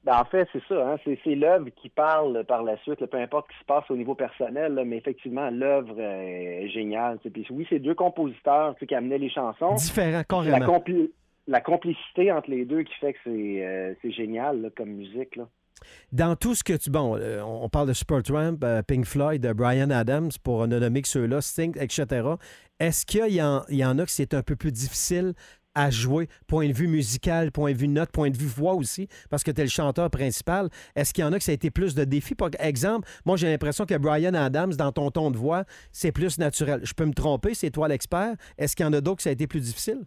Ben, 0.04 0.20
en 0.22 0.26
fait, 0.26 0.48
c'est 0.54 0.62
ça. 0.70 0.88
Hein? 0.94 0.98
C'est, 1.04 1.36
l'œuvre 1.36 1.68
qui 1.82 1.90
parle 1.90 2.46
par 2.46 2.64
la 2.64 2.78
suite, 2.84 3.02
là, 3.02 3.08
peu 3.08 3.18
importe 3.18 3.48
ce 3.50 3.54
qui 3.56 3.60
se 3.62 3.66
passe 3.66 3.84
au 3.90 3.98
niveau 3.98 4.16
personnel, 4.16 4.74
là, 4.76 4.86
mais 4.86 4.98
effectivement, 4.98 5.50
l'œuvre 5.50 5.96
euh, 5.98 6.62
est 6.64 6.70
géniale. 6.70 7.18
Puis 7.34 7.46
oui, 7.50 7.66
c'est 7.70 7.80
deux 7.80 7.96
compositeurs 7.96 8.76
qui 8.88 8.96
amenaient 8.96 9.18
les 9.18 9.30
chansons. 9.32 9.74
Différent, 9.74 10.08
C'est 10.08 10.12
la, 10.12 10.24
carrément. 10.24 10.80
La 11.48 11.62
complicité 11.62 12.32
entre 12.32 12.50
les 12.50 12.66
deux 12.66 12.84
qui 12.84 12.94
fait 13.00 13.14
que 13.14 13.20
c'est, 13.24 13.66
euh, 13.66 13.94
c'est 14.02 14.12
génial 14.12 14.72
comme 14.76 14.90
musique. 14.90 15.36
Là. 15.36 15.48
Dans 16.12 16.36
tout 16.36 16.56
ce 16.56 16.64
que 16.64 16.74
tu. 16.74 16.90
Bon, 16.90 17.16
euh, 17.18 17.42
on 17.42 17.70
parle 17.70 17.88
de 17.88 17.94
Supertramp, 17.94 18.58
euh, 18.64 18.82
Pink 18.82 19.06
Floyd, 19.06 19.46
euh, 19.46 19.54
Brian 19.54 19.90
Adams, 19.92 20.32
pour 20.44 20.68
ne 20.68 20.80
nommer 20.80 21.02
que 21.02 21.08
ceux-là, 21.08 21.42
Sting, 21.42 21.76
etc. 21.80 22.28
Est-ce 22.80 23.06
qu'il 23.06 23.34
y, 23.34 23.42
en- 23.42 23.64
il 23.70 23.78
y 23.78 23.86
en 23.86 23.98
a 24.00 24.06
que 24.06 24.12
c'est 24.12 24.34
un 24.34 24.44
peu 24.44 24.56
plus 24.56 24.72
difficile 24.72 25.34
à 25.76 25.92
jouer, 25.92 26.28
point 26.48 26.68
de 26.68 26.74
vue 26.74 26.88
musical, 26.88 27.52
point 27.52 27.72
de 27.72 27.78
vue 27.78 27.88
note, 27.88 28.10
point 28.12 28.32
de 28.32 28.38
vue 28.38 28.48
voix 28.48 28.74
aussi, 28.74 29.08
parce 29.30 29.44
que 29.44 29.52
tu 29.52 29.62
es 29.62 29.64
le 29.64 29.70
chanteur 29.70 30.10
principal? 30.10 30.70
Est-ce 30.96 31.14
qu'il 31.14 31.24
y 31.24 31.28
en 31.28 31.32
a 31.34 31.38
que 31.38 31.44
ça 31.44 31.52
a 31.52 31.56
été 31.56 31.70
plus 31.70 31.94
de 31.94 32.04
défis? 32.04 32.34
Par 32.34 32.50
exemple, 32.60 33.08
moi, 33.26 33.38
j'ai 33.38 33.48
l'impression 33.48 33.86
que 33.86 33.96
Brian 33.96 34.34
Adams, 34.34 34.74
dans 34.74 34.92
ton 34.92 35.12
ton 35.12 35.30
de 35.30 35.38
voix, 35.38 35.66
c'est 35.92 36.12
plus 36.12 36.40
naturel. 36.40 36.82
Je 36.84 36.94
peux 36.96 37.06
me 37.06 37.14
tromper, 37.14 37.54
c'est 37.54 37.70
toi 37.70 37.88
l'expert. 37.88 38.34
Est-ce 38.58 38.76
qu'il 38.76 38.86
y 38.86 38.90
en 38.90 38.94
a 38.94 39.02
d'autres 39.02 39.18
que 39.18 39.24
ça 39.24 39.30
a 39.30 39.34
été 39.34 39.46
plus 39.46 39.62
difficile? 39.62 40.00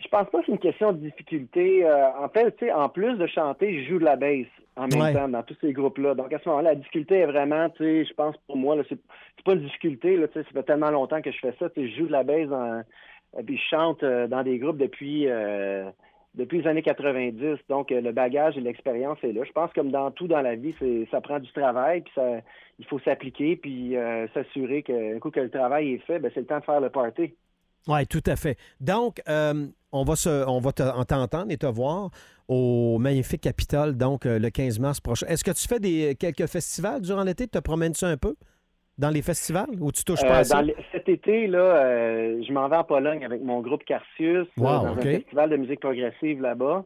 Je 0.00 0.08
pense 0.08 0.28
pas 0.30 0.40
que 0.40 0.46
c'est 0.46 0.52
une 0.52 0.58
question 0.58 0.92
de 0.92 0.98
difficulté. 0.98 1.84
Euh, 1.84 2.08
en 2.18 2.28
fait, 2.28 2.56
tu 2.56 2.66
sais, 2.66 2.72
en 2.72 2.88
plus 2.88 3.16
de 3.16 3.26
chanter, 3.26 3.82
je 3.84 3.90
joue 3.90 3.98
de 3.98 4.04
la 4.04 4.16
bass 4.16 4.46
en 4.76 4.88
même 4.88 5.00
Ouais. 5.00 5.12
temps 5.12 5.28
dans 5.28 5.42
tous 5.42 5.56
ces 5.60 5.72
groupes-là. 5.72 6.14
Donc 6.14 6.32
à 6.32 6.38
ce 6.38 6.48
moment-là, 6.48 6.70
la 6.70 6.76
difficulté 6.76 7.16
est 7.16 7.26
vraiment, 7.26 7.68
tu 7.70 7.84
sais, 7.84 8.04
je 8.06 8.14
pense 8.14 8.36
pour 8.46 8.56
moi, 8.56 8.76
c'est, 8.88 8.98
pas 9.44 9.52
une 9.52 9.62
difficulté. 9.62 10.16
Là, 10.16 10.28
tu 10.28 10.34
sais, 10.34 10.44
ça 10.44 10.50
fait 10.52 10.62
tellement 10.62 10.90
longtemps 10.90 11.20
que 11.20 11.30
je 11.30 11.38
fais 11.38 11.54
ça. 11.58 11.68
Tu 11.70 11.82
sais, 11.82 11.88
je 11.88 11.98
joue 11.98 12.06
de 12.06 12.12
la 12.12 12.24
bass 12.24 12.48
dans, 12.48 12.82
et 13.38 13.42
puis 13.42 13.56
je 13.56 13.62
chante 13.68 14.02
euh, 14.02 14.26
dans 14.26 14.42
des 14.42 14.58
groupes 14.58 14.78
depuis 14.78 15.28
euh, 15.28 15.90
depuis 16.34 16.62
les 16.62 16.68
années 16.68 16.82
90. 16.82 17.58
Donc 17.68 17.90
euh, 17.92 18.00
le 18.00 18.12
bagage 18.12 18.56
et 18.56 18.60
l'expérience 18.60 19.18
est 19.22 19.32
là. 19.32 19.42
Je 19.44 19.52
pense 19.52 19.72
comme 19.72 19.90
dans 19.90 20.10
tout 20.10 20.28
dans 20.28 20.40
la 20.42 20.54
vie, 20.54 20.74
c'est 20.78 21.06
ça 21.10 21.20
prend 21.20 21.38
du 21.38 21.50
travail, 21.52 22.02
puis 22.02 22.12
ça, 22.14 22.40
il 22.78 22.84
faut 22.86 22.98
s'appliquer, 23.00 23.56
puis 23.56 23.96
euh, 23.96 24.26
s'assurer 24.34 24.82
que 24.82 25.16
un 25.16 25.18
coup 25.18 25.30
que 25.30 25.40
le 25.40 25.50
travail 25.50 25.94
est 25.94 26.06
fait, 26.06 26.18
ben 26.18 26.30
c'est 26.34 26.40
le 26.40 26.46
temps 26.46 26.60
de 26.60 26.64
faire 26.64 26.80
le 26.80 26.90
party. 26.90 27.34
Oui, 27.88 28.06
tout 28.06 28.22
à 28.26 28.36
fait. 28.36 28.56
Donc, 28.80 29.20
euh, 29.28 29.66
on 29.92 30.04
va, 30.04 30.16
se, 30.16 30.46
on 30.46 30.60
va 30.60 30.72
te- 30.72 30.82
en 30.82 31.04
t'entendre 31.04 31.50
et 31.50 31.56
te 31.56 31.66
voir 31.66 32.10
au 32.48 32.98
magnifique 32.98 33.40
Capitole, 33.42 33.96
donc 33.96 34.26
euh, 34.26 34.38
le 34.38 34.50
15 34.50 34.78
mars 34.78 35.00
prochain. 35.00 35.26
Est-ce 35.28 35.44
que 35.44 35.50
tu 35.50 35.66
fais 35.66 35.80
des, 35.80 36.14
quelques 36.18 36.46
festivals 36.46 37.00
durant 37.00 37.24
l'été? 37.24 37.48
Te 37.48 37.58
promènes-tu 37.58 38.04
un 38.04 38.16
peu 38.16 38.36
dans 38.98 39.10
les 39.10 39.22
festivals 39.22 39.68
ou 39.80 39.90
tu 39.92 40.04
touches 40.04 40.20
pas 40.20 40.36
Euh, 40.36 40.40
à 40.40 40.44
ça? 40.44 40.62
dans 40.62 40.68
cet 40.92 41.08
été, 41.08 41.46
là, 41.46 41.82
je 42.42 42.52
m'en 42.52 42.68
vais 42.68 42.76
en 42.76 42.84
Pologne 42.84 43.24
avec 43.24 43.42
mon 43.42 43.60
groupe 43.60 43.84
Carcius 43.84 44.46
Wow, 44.58 44.84
dans 44.84 44.98
un 44.98 45.00
festival 45.00 45.50
de 45.50 45.56
musique 45.56 45.80
progressive 45.80 46.40
là-bas. 46.42 46.84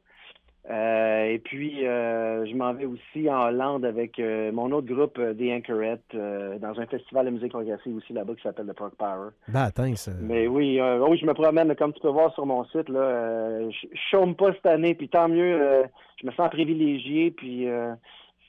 Euh, 0.71 1.25
et 1.27 1.39
puis, 1.41 1.87
euh, 1.87 2.47
je 2.47 2.55
m'en 2.55 2.73
vais 2.73 2.87
aussi 2.87 3.29
en 3.29 3.49
Hollande 3.49 3.85
avec 3.85 4.19
euh, 4.19 4.51
mon 4.51 4.73
autre 4.73 4.87
groupe, 4.87 5.15
The 5.17 5.43
Anchorette, 5.53 6.17
dans 6.61 6.81
un 6.81 6.87
festival 6.87 7.27
de 7.27 7.31
musique 7.33 7.53
progressive 7.53 7.95
aussi 7.97 8.13
là-bas 8.15 8.35
qui 8.35 8.43
s'appelle 8.43 8.67
The 8.67 8.73
Prog 8.73 8.95
Power. 8.95 9.31
Ben, 9.49 9.61
attends, 9.65 9.95
ça... 9.97 10.13
Mais 10.23 10.47
oui, 10.47 10.81
oui, 10.81 11.19
je 11.19 11.27
me 11.27 11.35
promène, 11.35 11.75
comme 11.77 11.93
tu 11.93 12.01
peux 12.01 12.09
voir 12.09 12.33
sur 12.33 12.47
mon 12.47 12.65
site, 12.65 12.89
là, 12.89 13.69
je 13.71 13.87
chôme 14.11 14.35
pas 14.35 14.53
cette 14.55 14.67
année, 14.67 14.95
puis 14.95 15.09
tant 15.09 15.29
mieux, 15.29 15.85
je 16.21 16.27
me 16.27 16.33
sens 16.33 16.49
privilégié, 16.49 17.31
puis 17.31 17.67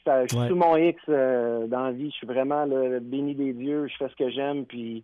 ça- 0.06 0.24
je 0.24 0.30
suis 0.30 0.38
Ouais. 0.40 0.48
sous 0.48 0.56
mon 0.56 0.78
X 0.78 1.02
dans 1.10 1.84
la 1.86 1.92
vie, 1.92 2.12
je 2.12 2.16
suis 2.16 2.28
vraiment 2.28 2.64
là, 2.66 3.00
béni 3.02 3.36
des 3.36 3.52
dieux, 3.52 3.88
je 3.88 3.98
fais 3.98 4.08
ce 4.08 4.16
que 4.16 4.30
j'aime, 4.30 4.64
puis 4.66 5.04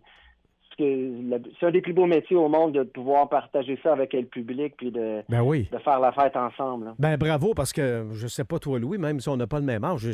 c'est 0.78 1.66
un 1.66 1.70
des 1.70 1.80
plus 1.80 1.92
beaux 1.92 2.06
métiers 2.06 2.36
au 2.36 2.48
monde 2.48 2.72
de 2.72 2.82
pouvoir 2.82 3.28
partager 3.28 3.78
ça 3.82 3.92
avec 3.92 4.12
le 4.12 4.24
public, 4.24 4.74
puis 4.76 4.90
de, 4.90 5.22
Ben 5.28 5.42
oui. 5.42 5.68
de 5.72 5.78
faire 5.78 6.00
la 6.00 6.12
fête 6.12 6.36
ensemble. 6.36 6.86
là. 6.86 6.94
Ben 6.98 7.16
bravo, 7.16 7.54
parce 7.54 7.72
que 7.72 8.06
je 8.12 8.26
sais 8.26 8.44
pas 8.44 8.58
toi, 8.58 8.78
Louis, 8.78 8.98
même 8.98 9.20
si 9.20 9.28
on 9.28 9.36
n'a 9.36 9.46
pas 9.46 9.58
le 9.58 9.64
même 9.66 9.84
âge, 9.84 10.08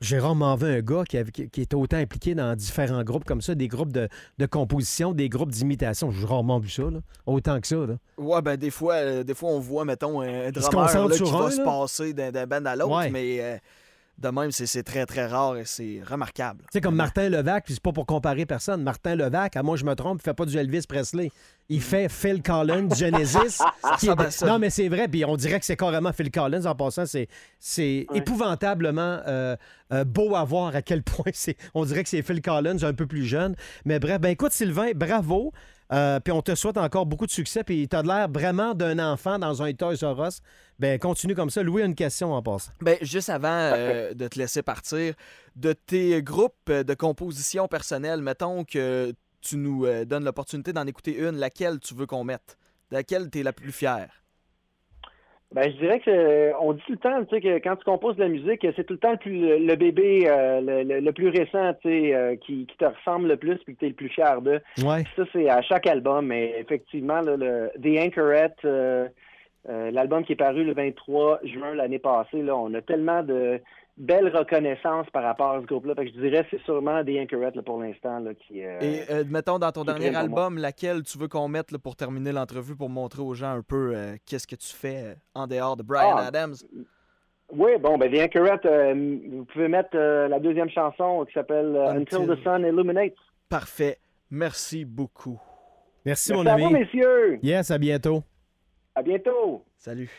j'ai- 0.00 0.18
rarement 0.18 0.54
vu 0.56 0.66
un 0.66 0.80
gars 0.80 1.04
qui, 1.06 1.18
avait- 1.18 1.30
qui, 1.30 1.50
qui 1.50 1.60
est 1.60 1.74
autant 1.74 1.98
impliqué 1.98 2.34
dans 2.34 2.54
différents 2.56 3.02
groupes 3.04 3.24
comme 3.24 3.42
ça, 3.42 3.54
des 3.54 3.68
groupes 3.68 3.92
de, 3.92 4.08
de 4.38 4.46
composition, 4.46 5.12
des 5.12 5.28
groupes 5.28 5.50
d'imitation. 5.50 6.10
J'ai 6.10 6.26
rarement 6.26 6.58
vu 6.58 6.70
ça, 6.70 6.84
là. 6.84 7.00
autant 7.26 7.60
que 7.60 7.66
ça. 7.66 7.76
Là. 7.76 7.94
Ouais, 8.16 8.40
ben 8.40 8.56
des 8.56 8.70
fois, 8.70 8.94
euh, 8.94 9.22
des 9.24 9.34
fois 9.34 9.50
on 9.50 9.58
voit, 9.60 9.84
mettons, 9.84 10.20
un 10.22 10.50
drummer 10.50 11.08
là, 11.08 11.08
qui 11.16 11.22
un, 11.22 11.38
va 11.38 11.50
se 11.50 11.60
passer 11.62 12.12
d'un 12.14 12.30
d'un 12.30 12.46
band 12.46 12.64
à 12.64 12.76
l'autre, 12.76 12.96
Ouais. 12.96 13.10
mais 13.10 13.38
euh, 13.40 13.56
de 14.20 14.28
même, 14.28 14.50
c'est 14.52 14.66
c'est 14.66 14.82
très, 14.82 15.06
très 15.06 15.26
rare 15.26 15.56
et 15.56 15.64
c'est 15.64 16.02
remarquable. 16.06 16.60
Tu 16.64 16.66
sais, 16.74 16.80
comme 16.80 16.94
Martin 16.96 17.28
Levac, 17.28 17.64
puis 17.64 17.74
c'est 17.74 17.82
pas 17.82 17.92
pour 17.92 18.04
comparer 18.06 18.44
personne. 18.46 18.82
Martin 18.82 19.14
Levac, 19.16 19.56
à 19.56 19.62
moi 19.62 19.76
je 19.76 19.84
me 19.84 19.94
trompe, 19.94 20.20
il 20.20 20.24
fait 20.24 20.34
pas 20.34 20.44
du 20.44 20.56
Elvis 20.58 20.84
Presley. 20.88 21.30
Il 21.68 21.80
fait 21.80 22.08
Phil 22.08 22.42
Collins 22.42 22.82
du 22.88 22.96
Genesis. 22.96 23.62
qui 23.98 24.08
est-. 24.08 24.42
Non, 24.44 24.58
mais 24.58 24.70
c'est 24.70 24.88
vrai, 24.88 25.08
puis 25.08 25.24
on 25.24 25.36
dirait 25.36 25.58
que 25.60 25.64
c'est 25.66 25.76
carrément 25.76 26.12
Phil 26.12 26.30
Collins 26.30 26.66
en 26.66 26.74
passant. 26.74 27.06
C'est, 27.06 27.28
c'est 27.58 28.06
Ouais. 28.10 28.18
épouvantablement 28.18 29.20
euh, 29.26 29.56
euh, 29.92 30.04
beau 30.04 30.34
à 30.34 30.44
voir 30.44 30.74
à 30.74 30.82
quel 30.82 31.02
point 31.02 31.32
c'est. 31.32 31.56
On 31.74 31.84
dirait 31.84 32.02
que 32.02 32.08
c'est 32.08 32.22
Phil 32.22 32.42
Collins 32.42 32.82
un 32.82 32.94
peu 32.94 33.06
plus 33.06 33.24
jeune. 33.24 33.54
Mais 33.84 33.98
bref, 33.98 34.20
ben 34.20 34.30
écoute, 34.30 34.52
Sylvain, 34.52 34.92
bravo. 34.94 35.52
Euh, 35.92 36.20
puis 36.20 36.32
on 36.32 36.40
te 36.40 36.54
souhaite 36.54 36.76
encore 36.76 37.06
beaucoup 37.06 37.26
de 37.26 37.30
succès. 37.30 37.64
Puis 37.64 37.88
tu 37.88 37.96
as 37.96 38.02
l'air 38.02 38.28
vraiment 38.30 38.74
d'un 38.74 38.98
enfant 38.98 39.38
dans 39.38 39.62
un 39.62 39.72
Toys 39.72 39.96
R 40.02 40.26
Us. 40.26 40.40
Ben 40.78 40.98
continue 40.98 41.34
comme 41.34 41.50
ça. 41.50 41.62
Louis 41.62 41.82
a 41.82 41.86
une 41.86 41.94
question 41.94 42.32
en 42.32 42.42
passant. 42.42 42.72
Ben, 42.80 42.96
juste 43.02 43.28
avant 43.28 43.48
euh, 43.48 44.14
de 44.14 44.28
te 44.28 44.38
laisser 44.38 44.62
partir, 44.62 45.14
de 45.56 45.72
tes 45.72 46.22
groupes 46.22 46.70
de 46.70 46.94
composition 46.94 47.68
personnelle, 47.68 48.22
mettons 48.22 48.64
que 48.64 49.12
tu 49.40 49.56
nous 49.56 49.86
euh, 49.86 50.04
donnes 50.04 50.24
l'opportunité 50.24 50.72
d'en 50.72 50.86
écouter 50.86 51.16
une, 51.18 51.36
laquelle 51.36 51.80
tu 51.80 51.94
veux 51.94 52.06
qu'on 52.06 52.24
mette? 52.24 52.58
De 52.90 52.96
laquelle 52.96 53.30
tu 53.30 53.40
es 53.40 53.42
la 53.42 53.52
plus 53.52 53.72
fière? 53.72 54.19
Ben, 55.52 55.64
je 55.64 55.76
dirais 55.78 55.98
que 55.98 56.10
euh, 56.10 56.52
on 56.60 56.72
dit 56.74 56.82
tout 56.86 56.92
le 56.92 56.98
temps, 56.98 57.24
tu 57.24 57.34
sais, 57.34 57.40
que 57.40 57.58
quand 57.58 57.74
tu 57.74 57.84
composes 57.84 58.14
de 58.16 58.22
la 58.22 58.28
musique, 58.28 58.64
c'est 58.76 58.84
tout 58.84 58.92
le 58.94 59.00
temps 59.00 59.10
le, 59.10 59.16
plus, 59.16 59.58
le 59.66 59.74
bébé 59.74 60.28
euh, 60.28 60.60
le, 60.60 60.82
le- 60.84 61.00
le 61.00 61.12
plus 61.12 61.28
récent, 61.28 61.74
tu 61.82 61.88
sais, 61.88 62.14
euh, 62.14 62.36
qui, 62.36 62.66
qui 62.66 62.76
te 62.76 62.84
ressemble 62.84 63.26
le 63.26 63.36
plus 63.36 63.56
puis 63.64 63.74
que 63.74 63.80
tu 63.80 63.86
es 63.86 63.88
le 63.88 63.94
plus 63.96 64.10
fier 64.10 64.40
de. 64.42 64.60
Ouais. 64.84 65.02
Ça, 65.16 65.24
c'est 65.32 65.48
à 65.50 65.60
chaque 65.62 65.88
album, 65.88 66.26
mais 66.28 66.54
effectivement, 66.58 67.20
là, 67.20 67.36
le 67.36 67.70
The 67.82 67.98
Anchorette, 68.06 68.58
euh, 68.64 69.08
euh, 69.68 69.90
l'album 69.90 70.24
qui 70.24 70.32
est 70.32 70.36
paru 70.36 70.64
le 70.64 70.72
23 70.74 71.40
juin 71.44 71.74
l'année 71.74 71.98
passée, 71.98 72.42
là, 72.42 72.56
on 72.56 72.72
a 72.74 72.80
tellement 72.82 73.22
de 73.22 73.60
belles 73.96 74.34
reconnaissances 74.34 75.10
par 75.10 75.22
rapport 75.22 75.50
à 75.56 75.60
ce 75.60 75.66
groupe-là. 75.66 75.94
Fait 75.94 76.06
que 76.06 76.12
je 76.14 76.20
dirais 76.20 76.42
que 76.44 76.48
c'est 76.52 76.62
sûrement 76.64 77.04
The 77.04 77.10
Anchorette 77.20 77.54
là, 77.56 77.62
pour 77.62 77.78
l'instant 77.82 78.18
là, 78.20 78.32
qui 78.34 78.64
euh, 78.64 78.78
Et 78.80 79.02
euh, 79.10 79.24
mettons 79.28 79.58
dans 79.58 79.70
ton 79.72 79.84
dernier 79.84 80.14
album, 80.16 80.56
laquelle 80.56 81.02
tu 81.02 81.18
veux 81.18 81.28
qu'on 81.28 81.48
mette 81.48 81.70
là, 81.70 81.78
pour 81.78 81.96
terminer 81.96 82.32
l'entrevue, 82.32 82.74
pour 82.76 82.88
montrer 82.88 83.20
aux 83.20 83.34
gens 83.34 83.50
un 83.50 83.62
peu 83.62 83.92
euh, 83.94 84.16
qu'est-ce 84.24 84.46
que 84.46 84.56
tu 84.56 84.74
fais 84.74 85.02
euh, 85.04 85.14
en 85.34 85.46
dehors 85.46 85.76
de 85.76 85.82
Brian 85.82 86.14
Ah. 86.16 86.26
Adams? 86.28 86.54
Oui, 87.52 87.72
bon, 87.80 87.98
ben 87.98 88.10
The 88.10 88.20
Anchorette, 88.34 88.64
euh, 88.64 88.94
vous 89.32 89.44
pouvez 89.44 89.68
mettre 89.68 89.90
euh, 89.94 90.28
la 90.28 90.38
deuxième 90.38 90.70
chanson 90.70 91.24
qui 91.26 91.32
s'appelle 91.34 91.74
euh, 91.76 91.90
Until, 91.90 92.14
Until- 92.22 92.36
the 92.36 92.42
Sun 92.44 92.62
Illuminates. 92.64 93.12
Parfait. 93.50 93.98
Merci 94.30 94.84
beaucoup. 94.86 95.38
Merci, 96.06 96.32
Merci 96.32 96.32
mon 96.32 96.46
à 96.46 96.54
ami. 96.54 96.62
vous, 96.64 96.70
messieurs. 96.70 97.38
Yes, 97.42 97.70
à 97.70 97.76
bientôt. 97.76 98.22
À 98.94 99.02
bientôt. 99.02 99.64
Salut. 99.78 100.10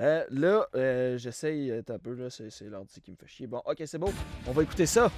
Euh, 0.00 0.24
là, 0.30 0.66
euh, 0.74 1.18
j'essaye 1.18 1.70
euh, 1.70 1.82
un 1.88 1.98
peu, 1.98 2.14
là, 2.14 2.28
c'est 2.30 2.64
l'ordi 2.64 3.00
qui 3.00 3.10
me 3.10 3.16
fait 3.16 3.28
chier. 3.28 3.46
Bon, 3.46 3.62
ok, 3.64 3.82
c'est 3.84 3.98
beau. 3.98 4.10
On 4.46 4.52
va 4.52 4.62
écouter 4.62 4.86
ça. 4.86 5.10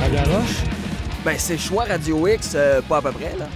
La 0.00 0.10
garoche? 0.10 0.64
Ben, 1.24 1.38
c'est 1.38 1.58
choix 1.58 1.84
Radio 1.84 2.26
X, 2.26 2.54
euh, 2.54 2.82
pas 2.82 2.98
à 2.98 3.02
peu 3.02 3.12
près, 3.12 3.36
là. 3.36 3.46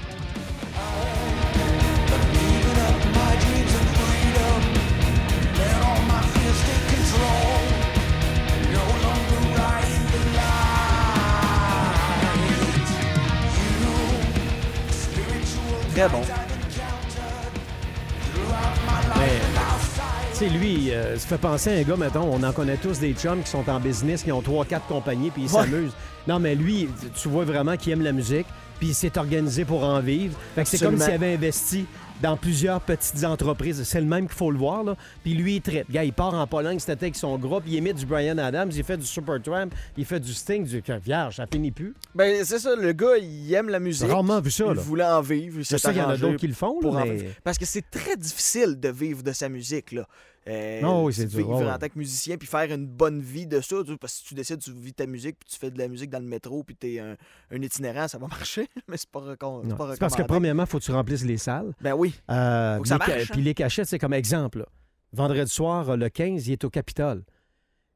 Euh, 21.15 21.19
ça 21.19 21.27
fait 21.29 21.39
penser 21.39 21.71
à 21.71 21.79
un 21.79 21.83
gars, 21.83 21.97
mettons, 21.97 22.25
on 22.33 22.43
en 22.43 22.53
connaît 22.53 22.77
tous 22.77 22.99
des 22.99 23.13
chums 23.15 23.43
qui 23.43 23.51
sont 23.51 23.69
en 23.69 23.81
business, 23.81 24.23
qui 24.23 24.33
ont 24.33 24.43
trois, 24.43 24.65
quatre 24.65 24.87
compagnies, 24.87 25.31
puis 25.31 25.43
ils 25.45 25.55
Ouais. 25.55 25.63
s'amusent. 25.63 25.93
Non, 26.27 26.39
mais 26.39 26.55
lui, 26.55 26.89
tu 27.21 27.29
vois 27.29 27.45
vraiment 27.45 27.77
qu'il 27.77 27.93
aime 27.93 28.03
la 28.03 28.13
musique, 28.13 28.47
puis 28.79 28.89
il 28.89 28.95
s'est 28.95 29.17
organisé 29.19 29.65
pour 29.65 29.85
en 29.85 30.01
vivre. 30.01 30.39
Fait 30.55 30.63
que 30.63 30.69
c'est 30.69 30.79
comme 30.85 30.99
s'il 30.99 31.13
avait 31.13 31.35
investi 31.35 31.87
dans 32.23 32.37
plusieurs 32.37 32.81
petites 32.81 33.25
entreprises. 33.25 33.83
C'est 33.83 34.01
le 34.01 34.07
même 34.07 34.27
qu'il 34.27 34.37
faut 34.37 34.51
le 34.51 34.57
voir, 34.57 34.83
là. 34.85 34.97
Puis 35.23 35.35
lui, 35.35 35.57
il 35.57 35.61
trippe. 35.61 35.91
Gars, 35.91 36.05
il 36.05 36.13
part 36.13 36.33
en 36.33 36.47
Pologne, 36.47 36.79
c'était 36.79 36.93
avec 36.93 37.17
son 37.17 37.37
groupe, 37.37 37.65
il 37.67 37.77
émite 37.77 37.97
du 37.97 38.07
Brian 38.07 38.39
Adams, 38.39 38.71
il 38.75 38.85
fait 38.85 38.97
du 38.97 39.05
Supertramp, 39.05 39.69
il 39.99 40.05
fait 40.07 40.21
du 40.21 40.33
Sting, 40.33 40.65
du 40.65 40.83
vierge, 41.05 41.37
ça 41.37 41.47
finit 41.47 41.73
plus. 41.73 41.93
Ben, 42.15 42.43
c'est 42.45 42.59
ça, 42.61 42.75
le 42.75 42.93
gars, 42.93 43.19
il 43.21 43.53
aime 43.53 43.69
la 43.69 43.81
musique. 43.81 44.09
Rarement 44.09 44.41
vu 44.41 44.51
ça, 44.51 44.65
Il 44.71 44.75
là. 44.75 44.81
voulait 44.81 45.05
en 45.05 45.21
vivre. 45.21 45.59
il 45.59 45.65
s'est 45.67 45.77
sais 45.77 45.89
qu'il 45.91 45.99
y 45.99 46.03
en 46.03 46.09
a 46.09 46.17
d'autres 46.17 46.37
qui 46.37 46.47
le 46.47 46.55
font, 46.55 46.79
pour 46.81 46.97
en. 46.97 47.05
Parce 47.43 47.59
que 47.59 47.67
c'est 47.67 47.91
très 47.91 48.17
difficile 48.17 48.81
de 48.81 48.89
vivre 48.89 49.23
de 49.23 49.33
sa 49.33 49.49
musique, 49.51 49.93
là. 49.93 50.07
Euh, 50.47 50.81
Ah 50.85 51.01
oui, 51.01 51.13
c'est 51.15 51.25
dur, 51.27 51.39
Vivre 51.39 51.69
ah 51.71 51.77
en 51.77 51.79
tant 51.79 51.89
que 51.89 51.97
musicien 51.99 52.37
puis 52.37 52.47
faire 52.47 52.71
une 52.71 52.87
bonne 52.87 53.21
vie 53.21 53.47
de 53.47 53.61
ça. 53.63 53.77
tu 53.85 53.97
Parce 53.97 54.13
que 54.15 54.19
si 54.21 54.25
tu 54.27 54.35
décides, 54.35 54.59
tu 54.61 54.73
vis 54.73 54.93
ta 54.93 55.07
musique 55.07 55.39
puis 55.39 55.49
tu 55.51 55.59
fais 55.59 55.71
de 55.71 55.79
la 55.79 55.89
musique 55.89 56.11
dans 56.11 56.19
le 56.19 56.27
métro 56.27 56.63
puis 56.65 56.77
t'es 56.77 56.99
un, 56.99 57.17
un 57.51 57.63
itinérant, 57.63 58.09
ça 58.09 58.19
va 58.19 58.27
marcher. 58.29 58.69
Mais 58.89 58.97
c'est 58.99 59.09
pas, 59.11 59.21
recon- 59.21 59.61
c'est 59.63 59.69
Non. 59.71 59.77
pas 59.77 59.97
parce 59.99 60.15
que, 60.15 60.23
premièrement, 60.23 60.65
il 60.65 60.69
faut 60.69 60.79
que 60.79 60.85
tu 60.85 60.93
remplisses 60.93 61.25
les 61.25 61.39
salles. 61.39 61.73
Ben 61.81 61.95
oui. 61.95 62.15
Euh, 62.31 62.77
Faut 62.77 62.83
que 62.83 62.89
ça 62.89 62.99
les 62.99 63.05
ca- 63.07 63.13
marche, 63.17 63.23
hein. 63.31 63.33
Puis 63.33 63.43
les 63.43 63.55
cachettes, 63.55 63.89
c'est 63.89 63.99
comme 63.99 64.13
exemple. 64.13 64.59
là. 64.59 64.67
Vendredi 65.13 65.51
soir, 65.51 65.97
le 65.97 66.09
15, 66.11 66.47
il 66.49 66.53
est 66.53 66.65
au 66.65 66.71
Capitole. 66.71 67.23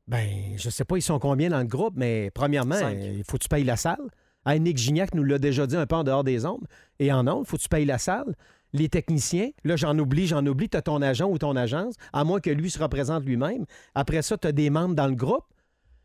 Ben, 0.07 0.55
je 0.57 0.71
sais 0.71 0.85
pas, 0.85 0.97
ils 0.97 1.03
sont 1.03 1.19
combien 1.19 1.51
dans 1.51 1.59
le 1.59 1.67
groupe, 1.67 1.95
mais 1.97 2.31
premièrement, 2.33 2.77
Cinq. 2.77 2.97
euh, 2.97 3.15
il 3.19 3.25
faut 3.25 3.37
que 3.37 3.43
tu 3.43 3.49
payes 3.49 3.65
la 3.65 3.77
salle. 3.77 4.01
Ah, 4.45 4.59
Nick 4.59 4.79
Gignac 4.79 5.15
nous 5.15 5.25
l'a 5.25 5.39
déjà 5.39 5.67
dit 5.67 5.77
un 5.77 5.85
peu 5.85 5.97
en 5.97 6.05
dehors 6.05 6.25
des 6.25 6.47
ombres. 6.47 6.67
Et 6.99 7.13
en 7.13 7.27
ondes, 7.29 7.45
il 7.47 7.49
faut 7.51 7.59
que 7.59 7.63
tu 7.63 7.69
payes 7.69 7.85
la 7.85 7.99
salle. 7.99 8.35
Les 8.73 8.89
techniciens, 8.89 9.51
là, 9.65 9.77
j'en 9.77 9.99
oublie, 9.99 10.27
j'en 10.27 10.45
oublie, 10.47 10.69
tu 10.69 10.77
as 10.77 10.83
ton 10.83 11.01
agent 11.01 11.27
ou 11.29 11.39
ton 11.39 11.57
agence, 11.57 11.95
à 12.13 12.25
moins 12.25 12.41
que 12.41 12.51
lui 12.51 12.71
se 12.71 12.79
représente 12.79 13.25
lui-même. 13.25 13.65
Après 13.95 14.23
ça, 14.23 14.37
tu 14.37 14.47
as 14.49 14.53
des 14.53 14.69
membres 14.71 14.95
dans 14.95 15.07
le 15.07 15.15
groupe. 15.15 15.45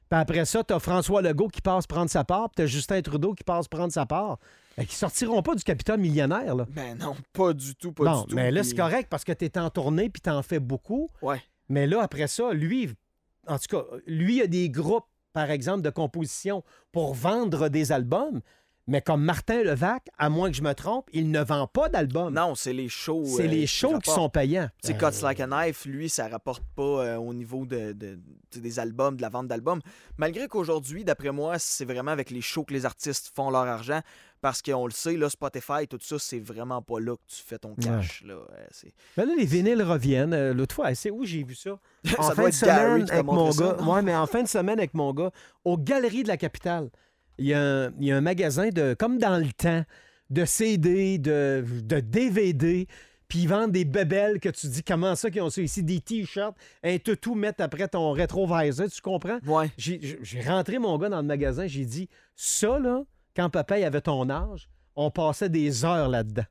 Puis 0.09 0.19
après 0.19 0.45
ça, 0.45 0.63
tu 0.63 0.73
as 0.73 0.79
François 0.79 1.21
Legault 1.21 1.47
qui 1.47 1.61
passe 1.61 1.87
prendre 1.87 2.09
sa 2.09 2.23
part, 2.23 2.49
puis 2.49 2.55
tu 2.57 2.61
as 2.61 2.65
Justin 2.67 3.01
Trudeau 3.01 3.33
qui 3.33 3.43
passe 3.43 3.67
prendre 3.67 3.91
sa 3.91 4.05
part. 4.05 4.37
Fait 4.75 4.85
qu'ils 4.85 4.95
sortiront 4.95 5.41
pas 5.41 5.55
du 5.55 5.63
Capitole 5.63 5.99
millionnaire, 5.99 6.55
là. 6.55 6.65
Ben 6.69 6.97
non, 6.97 7.15
pas 7.33 7.53
du 7.53 7.75
tout, 7.75 7.91
pas 7.91 8.03
Bon, 8.05 8.21
du 8.21 8.27
tout. 8.27 8.35
mais 8.35 8.49
là, 8.51 8.63
c'est 8.63 8.75
correct 8.75 9.07
parce 9.09 9.23
que 9.23 9.31
tu 9.31 9.45
es 9.45 9.57
en 9.57 9.69
tournée 9.69 10.09
puis 10.09 10.21
tu 10.21 10.29
en 10.29 10.41
fais 10.41 10.59
beaucoup. 10.59 11.09
Ouais. 11.21 11.41
Mais 11.69 11.85
là, 11.87 12.01
après 12.01 12.27
ça, 12.27 12.53
lui, 12.53 12.89
en 13.47 13.57
tout 13.59 13.67
cas, 13.77 13.83
lui 14.07 14.41
a 14.41 14.47
des 14.47 14.69
groupes, 14.69 15.05
par 15.33 15.49
exemple, 15.51 15.81
de 15.81 15.89
composition 15.89 16.63
pour 16.91 17.13
vendre 17.13 17.69
des 17.69 17.91
albums. 17.91 18.41
Mais 18.85 19.01
comme 19.01 19.23
Martin 19.23 19.63
Levac, 19.63 20.09
à 20.17 20.29
moins 20.29 20.51
que 20.51 20.57
je 20.57 20.61
me 20.61 20.73
trompe, 20.73 21.07
il 21.13 21.31
ne 21.31 21.41
vend 21.41 21.67
pas 21.67 21.87
d'albums. 21.87 22.33
Non, 22.33 22.53
c'est 22.53 22.73
les 22.73 22.89
shows. 22.89 23.23
C'est 23.23 23.43
euh, 23.45 23.47
les 23.47 23.65
shows 23.65 23.97
qui 23.99 24.11
sont 24.11 24.27
payants. 24.29 24.69
Tu 24.81 24.89
sais, 24.89 24.93
Euh, 25.01 25.09
Cuts 25.09 25.21
Like 25.23 25.39
a 25.39 25.47
Knife, 25.47 25.85
lui, 25.85 26.09
ça 26.09 26.27
rapporte 26.27 26.63
pas 26.75 26.83
euh, 27.05 27.15
au 27.15 27.33
niveau 27.33 27.65
de, 27.65 27.95
des 28.53 28.79
albums, 28.79 29.15
de 29.15 29.21
la 29.21 29.29
vente 29.29 29.47
d'albums. 29.47 29.79
Malgré 30.17 30.49
qu'aujourd'hui, 30.49 31.05
d'après 31.05 31.31
moi, 31.31 31.59
c'est 31.59 31.85
vraiment 31.85 32.11
avec 32.11 32.29
les 32.29 32.41
shows 32.41 32.65
que 32.65 32.73
les 32.73 32.85
artistes 32.85 33.31
font 33.33 33.49
leur 33.49 33.61
argent. 33.67 34.01
Parce 34.41 34.61
qu'on 34.61 34.85
le 34.85 34.91
sait, 34.91 35.15
là, 35.15 35.29
Spotify, 35.29 35.87
tout 35.89 35.99
ça, 36.01 36.19
c'est 36.19 36.41
vraiment 36.41 36.81
pas 36.81 36.99
là 36.99 37.15
que 37.15 37.21
tu 37.33 37.41
fais 37.41 37.57
ton 37.57 37.75
cash. 37.75 38.21
Là. 38.25 38.33
Euh, 38.33 38.65
c'est- 38.71 38.93
Ben 39.15 39.25
là, 39.25 39.33
les 39.37 39.45
vinyles 39.45 39.81
reviennent. 39.81 40.51
L'autre 40.51 40.75
fois, 40.75 40.93
c'est 40.95 41.09
où 41.09 41.23
j'ai 41.23 41.43
vu 41.43 41.55
ça? 41.55 41.79
En 42.19 42.23
Ça 42.23 42.35
fin 42.35 42.49
de 42.49 42.49
Gary 42.49 42.51
semaine 42.99 43.09
avec 43.09 43.25
mon 43.25 43.49
gars. 43.51 43.77
Ouais, 43.81 44.01
mais 44.01 44.13
en 44.13 44.27
fin 44.27 44.43
de 44.43 44.49
semaine 44.49 44.77
avec 44.79 44.93
mon 44.93 45.13
gars, 45.13 45.31
aux 45.63 45.77
Galeries 45.77 46.23
de 46.23 46.27
la 46.27 46.35
Capitale, 46.35 46.89
il 47.37 47.47
y 47.47 47.53
a 47.53 47.61
un, 47.61 47.91
il 47.99 48.07
y 48.07 48.11
a 48.11 48.17
un 48.17 48.21
magasin 48.21 48.69
de, 48.69 48.95
comme 48.97 49.17
dans 49.17 49.37
le 49.37 49.51
temps, 49.51 49.83
de 50.29 50.45
CD, 50.45 51.17
de, 51.17 51.63
de 51.83 51.99
DVD. 51.99 52.87
Puis 53.27 53.39
ils 53.39 53.49
vendent 53.49 53.71
des 53.71 53.85
bebelles 53.85 54.39
que 54.39 54.49
tu 54.49 54.67
dis 54.67 54.83
comment 54.83 55.15
ça 55.15 55.31
qu'ils 55.31 55.41
ont 55.41 55.49
ça 55.49 55.61
ici, 55.61 55.81
des 55.81 55.99
t-shirts, 55.99 56.55
un 56.83 56.97
tout 56.99 57.33
mettre 57.33 57.63
après 57.63 57.87
ton 57.87 58.11
rétroviseur, 58.11 58.89
tu 58.89 59.01
comprends? 59.01 59.39
Ouais. 59.47 59.71
J'ai 59.77 60.19
j'ai 60.21 60.41
rentré 60.41 60.77
mon 60.77 60.97
gars 60.97 61.09
dans 61.09 61.21
le 61.21 61.27
magasin, 61.27 61.65
j'ai 61.65 61.85
dit 61.85 62.09
ça 62.35 62.77
là, 62.77 63.03
quand 63.35 63.49
papa 63.49 63.79
il 63.79 63.85
avait 63.85 64.01
ton 64.01 64.29
âge, 64.29 64.69
on 64.95 65.09
passait 65.09 65.49
des 65.49 65.83
heures 65.83 66.09
là-dedans. 66.09 66.45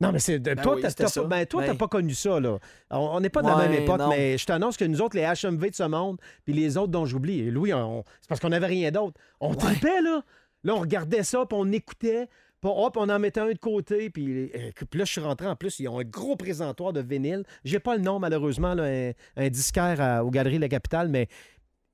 Non, 0.00 0.12
mais 0.12 0.20
c'est. 0.20 0.38
Ben 0.38 0.54
toi, 0.56 0.76
oui, 0.76 0.82
t'as 0.82 1.22
ben, 1.24 1.44
toi, 1.46 1.62
t'as 1.62 1.72
Ben- 1.72 1.76
pas 1.76 1.88
connu 1.88 2.14
ça, 2.14 2.38
là. 2.38 2.58
On 2.90 3.18
n'est 3.20 3.30
pas 3.30 3.42
de 3.42 3.48
la 3.48 3.56
même 3.56 3.70
Ouais, 3.72 3.82
époque, 3.82 3.98
non. 3.98 4.08
mais 4.10 4.38
je 4.38 4.46
t'annonce 4.46 4.76
que 4.76 4.84
nous 4.84 5.00
autres, 5.00 5.16
les 5.16 5.24
HMV 5.24 5.70
de 5.70 5.74
ce 5.74 5.82
monde, 5.82 6.18
puis 6.44 6.52
les 6.54 6.76
autres 6.76 6.92
dont 6.92 7.04
j'oublie, 7.04 7.40
et 7.40 7.50
Louis, 7.50 7.74
on- 7.74 8.04
c'est 8.20 8.28
parce 8.28 8.40
qu'on 8.40 8.50
n'avait 8.50 8.66
rien 8.66 8.90
d'autre. 8.92 9.18
On 9.40 9.54
tripait, 9.54 10.00
là. 10.00 10.22
Là, 10.64 10.74
on 10.74 10.80
regardait 10.80 11.24
ça, 11.24 11.44
puis 11.46 11.58
on 11.60 11.70
écoutait, 11.72 12.28
puis 12.60 12.70
hop, 12.72 12.96
on 12.96 13.08
en 13.08 13.18
mettait 13.18 13.40
un 13.40 13.52
de 13.52 13.58
côté, 13.58 14.08
puis, 14.10 14.50
euh, 14.54 14.70
puis 14.88 14.98
là, 14.98 15.04
je 15.04 15.12
suis 15.12 15.20
rentré 15.20 15.46
en 15.48 15.56
plus, 15.56 15.78
ils 15.80 15.88
ont 15.88 15.98
un 15.98 16.04
gros 16.04 16.36
présentoir 16.36 16.92
de 16.92 17.00
vinyle. 17.00 17.42
J'ai 17.64 17.80
pas 17.80 17.96
le 17.96 18.02
nom, 18.02 18.18
malheureusement, 18.20 18.74
là, 18.74 18.84
un, 18.84 19.12
un 19.36 19.48
disquaire 19.48 20.00
à- 20.00 20.24
aux 20.24 20.30
Galeries 20.30 20.56
de 20.56 20.62
la 20.62 20.68
Capitale, 20.68 21.08
mais 21.08 21.26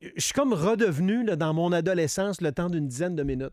je 0.02 0.20
suis 0.22 0.34
comme 0.34 0.52
redevenu, 0.52 1.24
là, 1.24 1.36
dans 1.36 1.54
mon 1.54 1.72
adolescence, 1.72 2.42
le 2.42 2.52
temps 2.52 2.68
d'une 2.68 2.86
dizaine 2.88 3.14
de 3.16 3.22
minutes. 3.22 3.52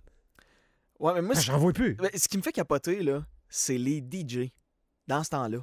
Ouais, 1.00 1.14
mais 1.16 1.22
moi, 1.22 1.34
Ah, 1.38 1.40
J'en 1.42 1.58
vois 1.58 1.74
plus. 1.74 1.96
Ben, 1.96 2.10
ce 2.16 2.28
qui 2.28 2.38
me 2.38 2.42
fait 2.44 2.52
capoter, 2.52 3.02
là, 3.02 3.24
c'est 3.52 3.78
les 3.78 4.00
DJ 4.00 4.50
dans 5.08 5.24
ce 5.24 5.30
temps-là. 5.30 5.60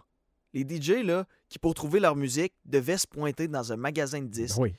Les 0.55 0.63
DJ, 0.63 1.03
là, 1.05 1.27
qui 1.49 1.59
pour 1.59 1.75
trouver 1.75 1.99
leur 2.01 2.15
musique 2.15 2.53
devaient 2.65 2.97
se 2.99 3.07
pointer 3.07 3.49
dans 3.49 3.73
un 3.73 3.77
magasin 3.77 4.21
de 4.23 4.29
disques, 4.29 4.59
Oui. 4.59 4.73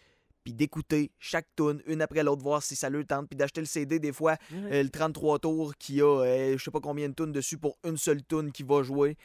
puis 0.44 0.54
d'écouter 0.54 1.12
chaque 1.20 1.48
tune 1.56 1.82
une 1.86 2.02
après 2.02 2.24
l'autre, 2.24 2.42
voir 2.44 2.64
si 2.64 2.76
ça 2.76 2.90
leur 2.90 3.06
tente, 3.06 3.28
puis 3.28 3.36
d'acheter 3.38 3.62
le 3.62 3.68
CD 3.68 4.00
des 4.00 4.14
fois, 4.14 4.36
euh, 4.54 4.82
le 4.84 4.90
33 4.90 5.40
tours 5.40 5.76
qui 5.78 6.02
a 6.02 6.06
euh, 6.06 6.58
je 6.58 6.64
sais 6.64 6.72
pas 6.72 6.80
combien 6.80 7.10
de 7.10 7.14
tunes 7.14 7.32
dessus 7.32 7.58
pour 7.58 7.78
une 7.84 7.98
seule 7.98 8.24
tune 8.24 8.52
qui 8.52 8.64
va 8.64 8.82
jouer. 8.84 9.18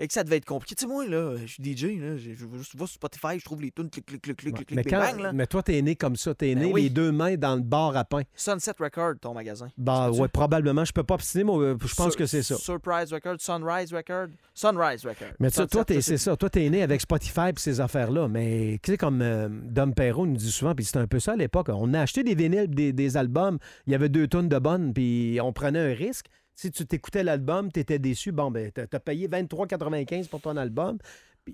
Et 0.00 0.06
que 0.06 0.12
ça 0.14 0.22
devait 0.22 0.36
être 0.36 0.44
compliqué. 0.44 0.76
Tu 0.76 0.82
sais, 0.82 0.86
moi, 0.86 1.04
là, 1.06 1.34
je 1.44 1.46
suis 1.46 1.62
DJ, 1.76 1.98
là, 2.00 2.16
je, 2.16 2.30
je, 2.30 2.36
je 2.36 2.46
vais 2.46 2.62
sur 2.62 2.88
Spotify, 2.88 3.38
je 3.40 3.44
trouve 3.44 3.60
les 3.62 3.72
tunes, 3.72 3.90
clic, 3.90 4.06
clic, 4.06 4.22
clic, 4.22 4.36
clic, 4.36 4.54
clic, 4.54 4.70
mais, 4.72 4.82
clic, 4.84 4.94
quand- 4.94 5.00
bang, 5.00 5.20
là. 5.20 5.32
mais 5.32 5.46
toi, 5.48 5.60
t'es 5.62 5.82
né 5.82 5.96
comme 5.96 6.14
ça. 6.14 6.34
T'es 6.34 6.54
Ben 6.54 6.66
né 6.66 6.72
oui. 6.72 6.82
les 6.82 6.90
deux 6.90 7.10
mains 7.10 7.34
dans 7.36 7.56
le 7.56 7.62
bar 7.62 7.96
à 7.96 8.04
pain. 8.04 8.22
Sunset 8.36 8.72
Record, 8.78 9.14
ton 9.20 9.34
magasin. 9.34 9.68
Bah 9.76 10.06
C'est-tu? 10.10 10.22
ouais, 10.22 10.28
probablement. 10.28 10.84
Je 10.84 10.92
peux 10.92 11.02
pas 11.02 11.14
obstiner, 11.14 11.42
mais 11.42 11.52
euh, 11.52 11.76
je 11.80 11.94
pense 11.96 12.10
Sur- 12.12 12.16
que 12.16 12.26
c'est 12.26 12.42
ça. 12.44 12.54
Surprise 12.56 13.12
Record, 13.12 13.36
Sunrise 13.40 13.92
Record, 13.92 14.28
Sunrise 14.54 15.04
Record. 15.04 15.32
Mais 15.40 15.50
sais, 15.50 15.66
toi, 15.66 15.84
ça, 15.88 16.00
c'est 16.00 16.16
ça. 16.18 16.36
Toi, 16.36 16.48
t'es 16.48 16.70
né 16.70 16.82
avec 16.82 17.00
Spotify 17.00 17.48
et 17.48 17.52
ces 17.56 17.80
affaires-là. 17.80 18.28
Mais 18.28 18.78
tu 18.82 18.92
sais, 18.92 18.96
comme 18.98 19.20
euh, 19.20 19.48
Dom 19.50 19.94
Perrault 19.94 20.26
nous 20.26 20.36
dit 20.36 20.52
souvent, 20.52 20.76
puis 20.76 20.84
c'était 20.84 20.98
un 20.98 21.08
peu 21.08 21.18
ça 21.18 21.32
à 21.32 21.36
l'époque, 21.36 21.70
on 21.70 21.92
a 21.94 22.00
acheté 22.02 22.22
des 22.22 22.36
vinyles, 22.36 22.68
des, 22.70 22.92
des 22.92 23.16
albums. 23.16 23.58
Il 23.88 23.92
y 23.92 23.96
avait 23.96 24.08
deux 24.08 24.28
tonnes 24.28 24.48
de 24.48 24.58
bonnes, 24.60 24.92
puis 24.94 25.40
on 25.42 25.52
prenait 25.52 25.92
un 25.92 25.94
risque. 25.94 26.26
Si 26.60 26.72
tu 26.72 26.84
t'écoutais 26.84 27.22
l'album, 27.22 27.70
tu 27.70 27.78
étais 27.78 28.00
déçu, 28.00 28.32
bon, 28.32 28.50
ben, 28.50 28.72
t'as 28.72 28.82
as 28.92 28.98
payé 28.98 29.28
23,95 29.28 30.28
pour 30.28 30.40
ton 30.40 30.56
album. 30.56 30.98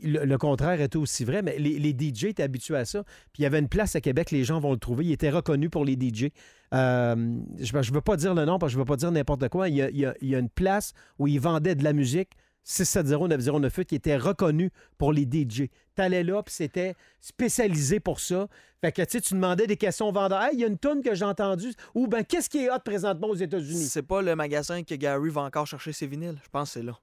Le, 0.02 0.24
le 0.24 0.38
contraire 0.38 0.80
était 0.80 0.96
aussi 0.96 1.26
vrai, 1.26 1.42
mais 1.42 1.58
les, 1.58 1.78
les 1.78 1.90
DJ 1.90 2.24
étaient 2.24 2.42
habitués 2.42 2.78
à 2.78 2.86
ça. 2.86 3.04
Puis 3.34 3.40
il 3.40 3.42
y 3.42 3.46
avait 3.46 3.58
une 3.58 3.68
place 3.68 3.94
à 3.96 4.00
Québec, 4.00 4.30
les 4.30 4.44
gens 4.44 4.60
vont 4.60 4.72
le 4.72 4.78
trouver. 4.78 5.04
Il 5.04 5.12
était 5.12 5.28
reconnu 5.28 5.68
pour 5.68 5.84
les 5.84 5.92
DJ. 5.92 6.30
Euh, 6.72 7.14
je 7.60 7.76
ne 7.76 7.94
veux 7.94 8.00
pas 8.00 8.16
dire 8.16 8.32
le 8.32 8.46
nom 8.46 8.58
parce 8.58 8.70
que 8.70 8.72
je 8.72 8.78
ne 8.78 8.82
veux 8.82 8.86
pas 8.86 8.96
dire 8.96 9.12
n'importe 9.12 9.46
quoi. 9.50 9.68
Il 9.68 9.76
y, 9.76 10.06
il 10.22 10.28
y 10.30 10.34
a 10.34 10.38
une 10.38 10.48
place 10.48 10.94
où 11.18 11.28
ils 11.28 11.38
vendaient 11.38 11.74
de 11.74 11.84
la 11.84 11.92
musique 11.92 12.30
670-9098 12.66 13.84
qui 13.84 13.94
était 13.94 14.16
reconnue 14.16 14.70
pour 14.98 15.12
les 15.12 15.22
DJ. 15.22 15.68
Tu 15.96 16.02
allais 16.02 16.24
là, 16.24 16.42
puis 16.42 16.54
c'était 16.54 16.94
spécialisé 17.20 18.00
pour 18.00 18.20
ça. 18.20 18.48
Fait 18.80 18.92
que 18.92 19.02
tu 19.02 19.10
sais, 19.12 19.20
tu 19.20 19.34
demandais 19.34 19.66
des 19.66 19.76
questions 19.76 20.08
aux 20.08 20.12
vendeurs. 20.12 20.42
Hey, 20.42 20.50
il 20.54 20.60
y 20.60 20.64
a 20.64 20.66
une 20.66 20.78
tonne 20.78 21.02
que 21.02 21.14
j'ai 21.14 21.24
entendue. 21.24 21.72
Ou 21.94 22.06
ben 22.06 22.24
qu'est-ce 22.24 22.50
qui 22.50 22.58
est 22.64 22.70
hot 22.70 22.80
présentement 22.84 23.28
aux 23.28 23.34
États-Unis? 23.34 23.84
C'est 23.84 24.02
pas 24.02 24.20
le 24.22 24.34
magasin 24.34 24.82
que 24.82 24.94
Gary 24.94 25.30
va 25.30 25.42
encore 25.42 25.66
chercher 25.66 25.92
ses 25.92 26.06
vinyles. 26.06 26.38
Je 26.42 26.48
pense 26.50 26.70
que 26.70 26.80
c'est 26.80 26.84
là. 26.84 26.98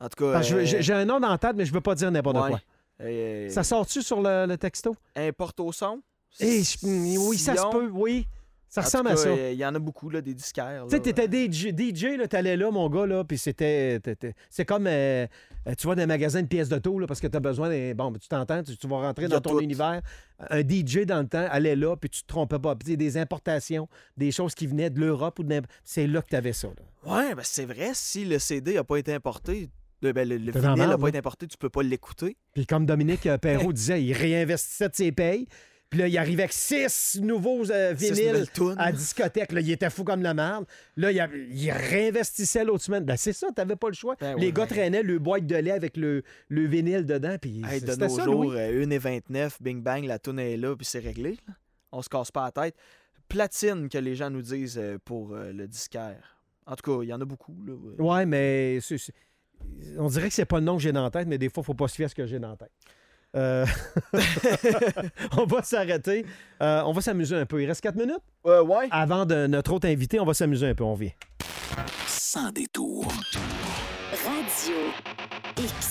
En 0.00 0.08
tout 0.08 0.24
cas. 0.24 0.40
Euh, 0.40 0.64
J'ai 0.64 0.92
un 0.92 1.04
nom 1.04 1.20
dans 1.20 1.28
la 1.30 1.38
tête, 1.38 1.54
mais 1.56 1.64
je 1.64 1.72
veux 1.72 1.80
pas 1.80 1.94
dire 1.94 2.10
n'importe 2.10 2.36
ouais. 2.36 2.50
quoi. 2.50 2.60
Euh, 3.02 3.48
Ça 3.48 3.62
sort-tu 3.62 4.02
sur 4.02 4.20
le, 4.20 4.46
le 4.46 4.58
texto? 4.58 4.96
Importe 5.16 5.60
au 5.60 5.72
son. 5.72 6.02
Eh, 6.40 6.62
oui, 6.82 7.38
ça 7.38 7.56
se 7.56 7.70
peut, 7.70 7.90
oui. 7.92 8.26
Ça 8.72 8.80
En 8.80 8.84
tout 8.84 8.86
ressemble 8.86 9.08
cas, 9.08 9.12
à 9.12 9.16
ça. 9.18 9.50
Il 9.50 9.58
y 9.58 9.66
en 9.66 9.74
a 9.74 9.78
beaucoup, 9.78 10.08
là, 10.08 10.22
des 10.22 10.32
disquaires. 10.32 10.86
Tu 10.88 10.96
sais, 10.96 11.00
t'étais 11.02 11.26
DJ, 11.26 11.74
DJ 11.76 12.16
là, 12.16 12.26
t'allais 12.26 12.56
là, 12.56 12.70
mon 12.70 12.88
gars, 12.88 13.04
là, 13.04 13.22
puis 13.22 13.36
c'était... 13.36 14.00
C'est 14.48 14.64
comme, 14.64 14.86
euh, 14.86 15.26
euh, 15.68 15.74
tu 15.76 15.86
vas 15.86 15.94
dans 15.94 16.02
un 16.02 16.06
magasin 16.06 16.40
de 16.40 16.46
pièces 16.46 16.70
d'auto, 16.70 16.98
là, 16.98 17.06
parce 17.06 17.20
que 17.20 17.26
t'as 17.26 17.38
besoin 17.38 17.68
d'un... 17.68 17.92
Bon, 17.94 18.10
tu 18.14 18.28
t'entends, 18.28 18.62
tu, 18.62 18.74
tu 18.74 18.88
vas 18.88 18.96
rentrer 18.96 19.28
dans 19.28 19.42
ton 19.42 19.50
tout. 19.50 19.60
univers. 19.60 20.00
Un 20.48 20.60
DJ, 20.60 21.00
dans 21.04 21.20
le 21.20 21.28
temps, 21.28 21.46
allait 21.50 21.76
là, 21.76 21.96
puis 21.96 22.08
tu 22.08 22.22
te 22.22 22.26
trompais 22.26 22.58
pas. 22.58 22.74
Puis 22.74 22.96
des 22.96 23.18
importations, 23.18 23.90
des 24.16 24.30
choses 24.30 24.54
qui 24.54 24.66
venaient 24.66 24.88
de 24.88 25.00
l'Europe 25.00 25.38
ou 25.40 25.42
de... 25.42 25.60
C'est 25.84 26.06
là 26.06 26.22
que 26.22 26.28
t'avais 26.28 26.54
ça, 26.54 26.68
là. 26.68 27.14
Ouais, 27.14 27.34
ben 27.34 27.42
c'est 27.44 27.66
vrai. 27.66 27.90
Si 27.92 28.24
le 28.24 28.38
CD 28.38 28.76
n'a 28.76 28.84
pas 28.84 28.96
été 28.96 29.12
importé, 29.12 29.68
le, 30.00 30.14
ben, 30.14 30.26
le, 30.26 30.38
le 30.38 30.50
vinyle 30.50 30.88
n'a 30.88 30.96
pas 30.96 31.08
été 31.08 31.18
importé, 31.18 31.46
tu 31.46 31.58
peux 31.58 31.68
pas 31.68 31.82
l'écouter. 31.82 32.38
Puis 32.54 32.64
comme 32.64 32.86
Dominique 32.86 33.26
euh, 33.26 33.36
Perrault 33.36 33.72
disait, 33.74 34.02
il 34.02 34.14
réinvestissait 34.14 34.88
de 34.88 34.94
ses 34.94 35.12
payes. 35.12 35.46
Puis 35.92 36.00
là, 36.00 36.08
il 36.08 36.16
arrivait 36.16 36.44
avec 36.44 36.54
six 36.54 37.20
nouveaux 37.20 37.70
euh, 37.70 37.92
vinyles 37.94 38.46
à 38.78 38.92
discothèque. 38.92 39.52
Là, 39.52 39.60
il 39.60 39.70
était 39.70 39.90
fou 39.90 40.04
comme 40.04 40.22
la 40.22 40.32
merde. 40.32 40.64
Là, 40.96 41.12
il, 41.12 41.20
a- 41.20 41.28
il 41.50 41.70
réinvestissait 41.70 42.64
l'autre 42.64 42.82
semaine. 42.82 43.04
Ben, 43.04 43.18
c'est 43.18 43.34
ça, 43.34 43.48
t'avais 43.54 43.76
pas 43.76 43.88
le 43.88 43.94
choix. 43.94 44.16
Ben 44.18 44.36
Les 44.38 44.46
ouais, 44.46 44.52
gars 44.52 44.62
ben- 44.64 44.68
traînaient 44.74 45.02
le 45.02 45.18
boîte 45.18 45.46
de 45.46 45.54
lait 45.54 45.70
avec 45.70 45.98
le, 45.98 46.22
le 46.48 46.66
vinyle 46.66 47.04
dedans. 47.04 47.36
Puis 47.38 47.60
Hey, 47.68 47.82
de 47.82 47.94
nos 47.94 48.08
ça, 48.08 48.24
jours, 48.24 48.44
Louis. 48.44 48.56
euh, 48.58 48.86
1,29, 48.86 49.58
bing 49.60 49.82
bang, 49.82 50.04
la 50.06 50.18
toune 50.18 50.38
est 50.38 50.56
là, 50.56 50.74
puis 50.74 50.86
c'est 50.86 50.98
réglé. 50.98 51.36
là. 51.46 51.54
On 51.92 52.00
se 52.00 52.08
casse 52.08 52.30
pas 52.30 52.44
la 52.46 52.52
tête. 52.52 52.74
Platine 53.28 53.90
que 53.90 53.98
les 53.98 54.16
gens 54.16 54.30
nous 54.30 54.40
disent 54.42 54.78
euh, 54.78 54.96
pour 55.04 55.34
euh, 55.34 55.52
le 55.52 55.68
disquaire. 55.68 56.38
En 56.66 56.74
tout 56.74 56.90
cas, 56.98 57.02
il 57.02 57.08
y 57.08 57.12
en 57.12 57.20
a 57.20 57.24
beaucoup. 57.26 57.54
Là. 57.66 57.74
Ouais, 58.02 58.24
mais 58.24 58.78
on 59.98 60.08
dirait 60.08 60.28
que 60.28 60.34
c'est 60.34 60.44
pas 60.46 60.58
le 60.58 60.64
nom 60.64 60.76
que 60.76 60.82
j'ai 60.82 60.92
dans 60.92 61.02
la 61.04 61.10
tête, 61.10 61.28
mais 61.28 61.36
des 61.36 61.50
fois, 61.50 61.62
faut 61.62 61.74
pas 61.74 61.88
se 61.88 61.96
fier 61.96 62.06
à 62.06 62.08
ce 62.08 62.14
que 62.14 62.24
j'ai 62.26 62.38
dans 62.38 62.50
la 62.50 62.56
tête. 62.56 62.70
Euh, 63.34 63.66
on 65.38 65.44
va 65.46 65.62
s'arrêter. 65.62 66.24
Euh, 66.60 66.82
on 66.84 66.92
va 66.92 67.00
s'amuser 67.00 67.36
un 67.36 67.46
peu. 67.46 67.62
Il 67.62 67.66
reste 67.66 67.80
quatre 67.80 67.96
minutes? 67.96 68.22
Euh, 68.46 68.62
ouais. 68.62 68.88
Avant 68.90 69.26
de 69.26 69.46
notre 69.46 69.72
autre 69.72 69.88
invité, 69.88 70.20
on 70.20 70.24
va 70.24 70.34
s'amuser 70.34 70.68
un 70.68 70.74
peu. 70.74 70.84
On 70.84 70.94
vient. 70.94 71.10
Sans 72.06 72.50
détour. 72.50 73.06
Radio 74.24 74.76
X. 75.58 75.74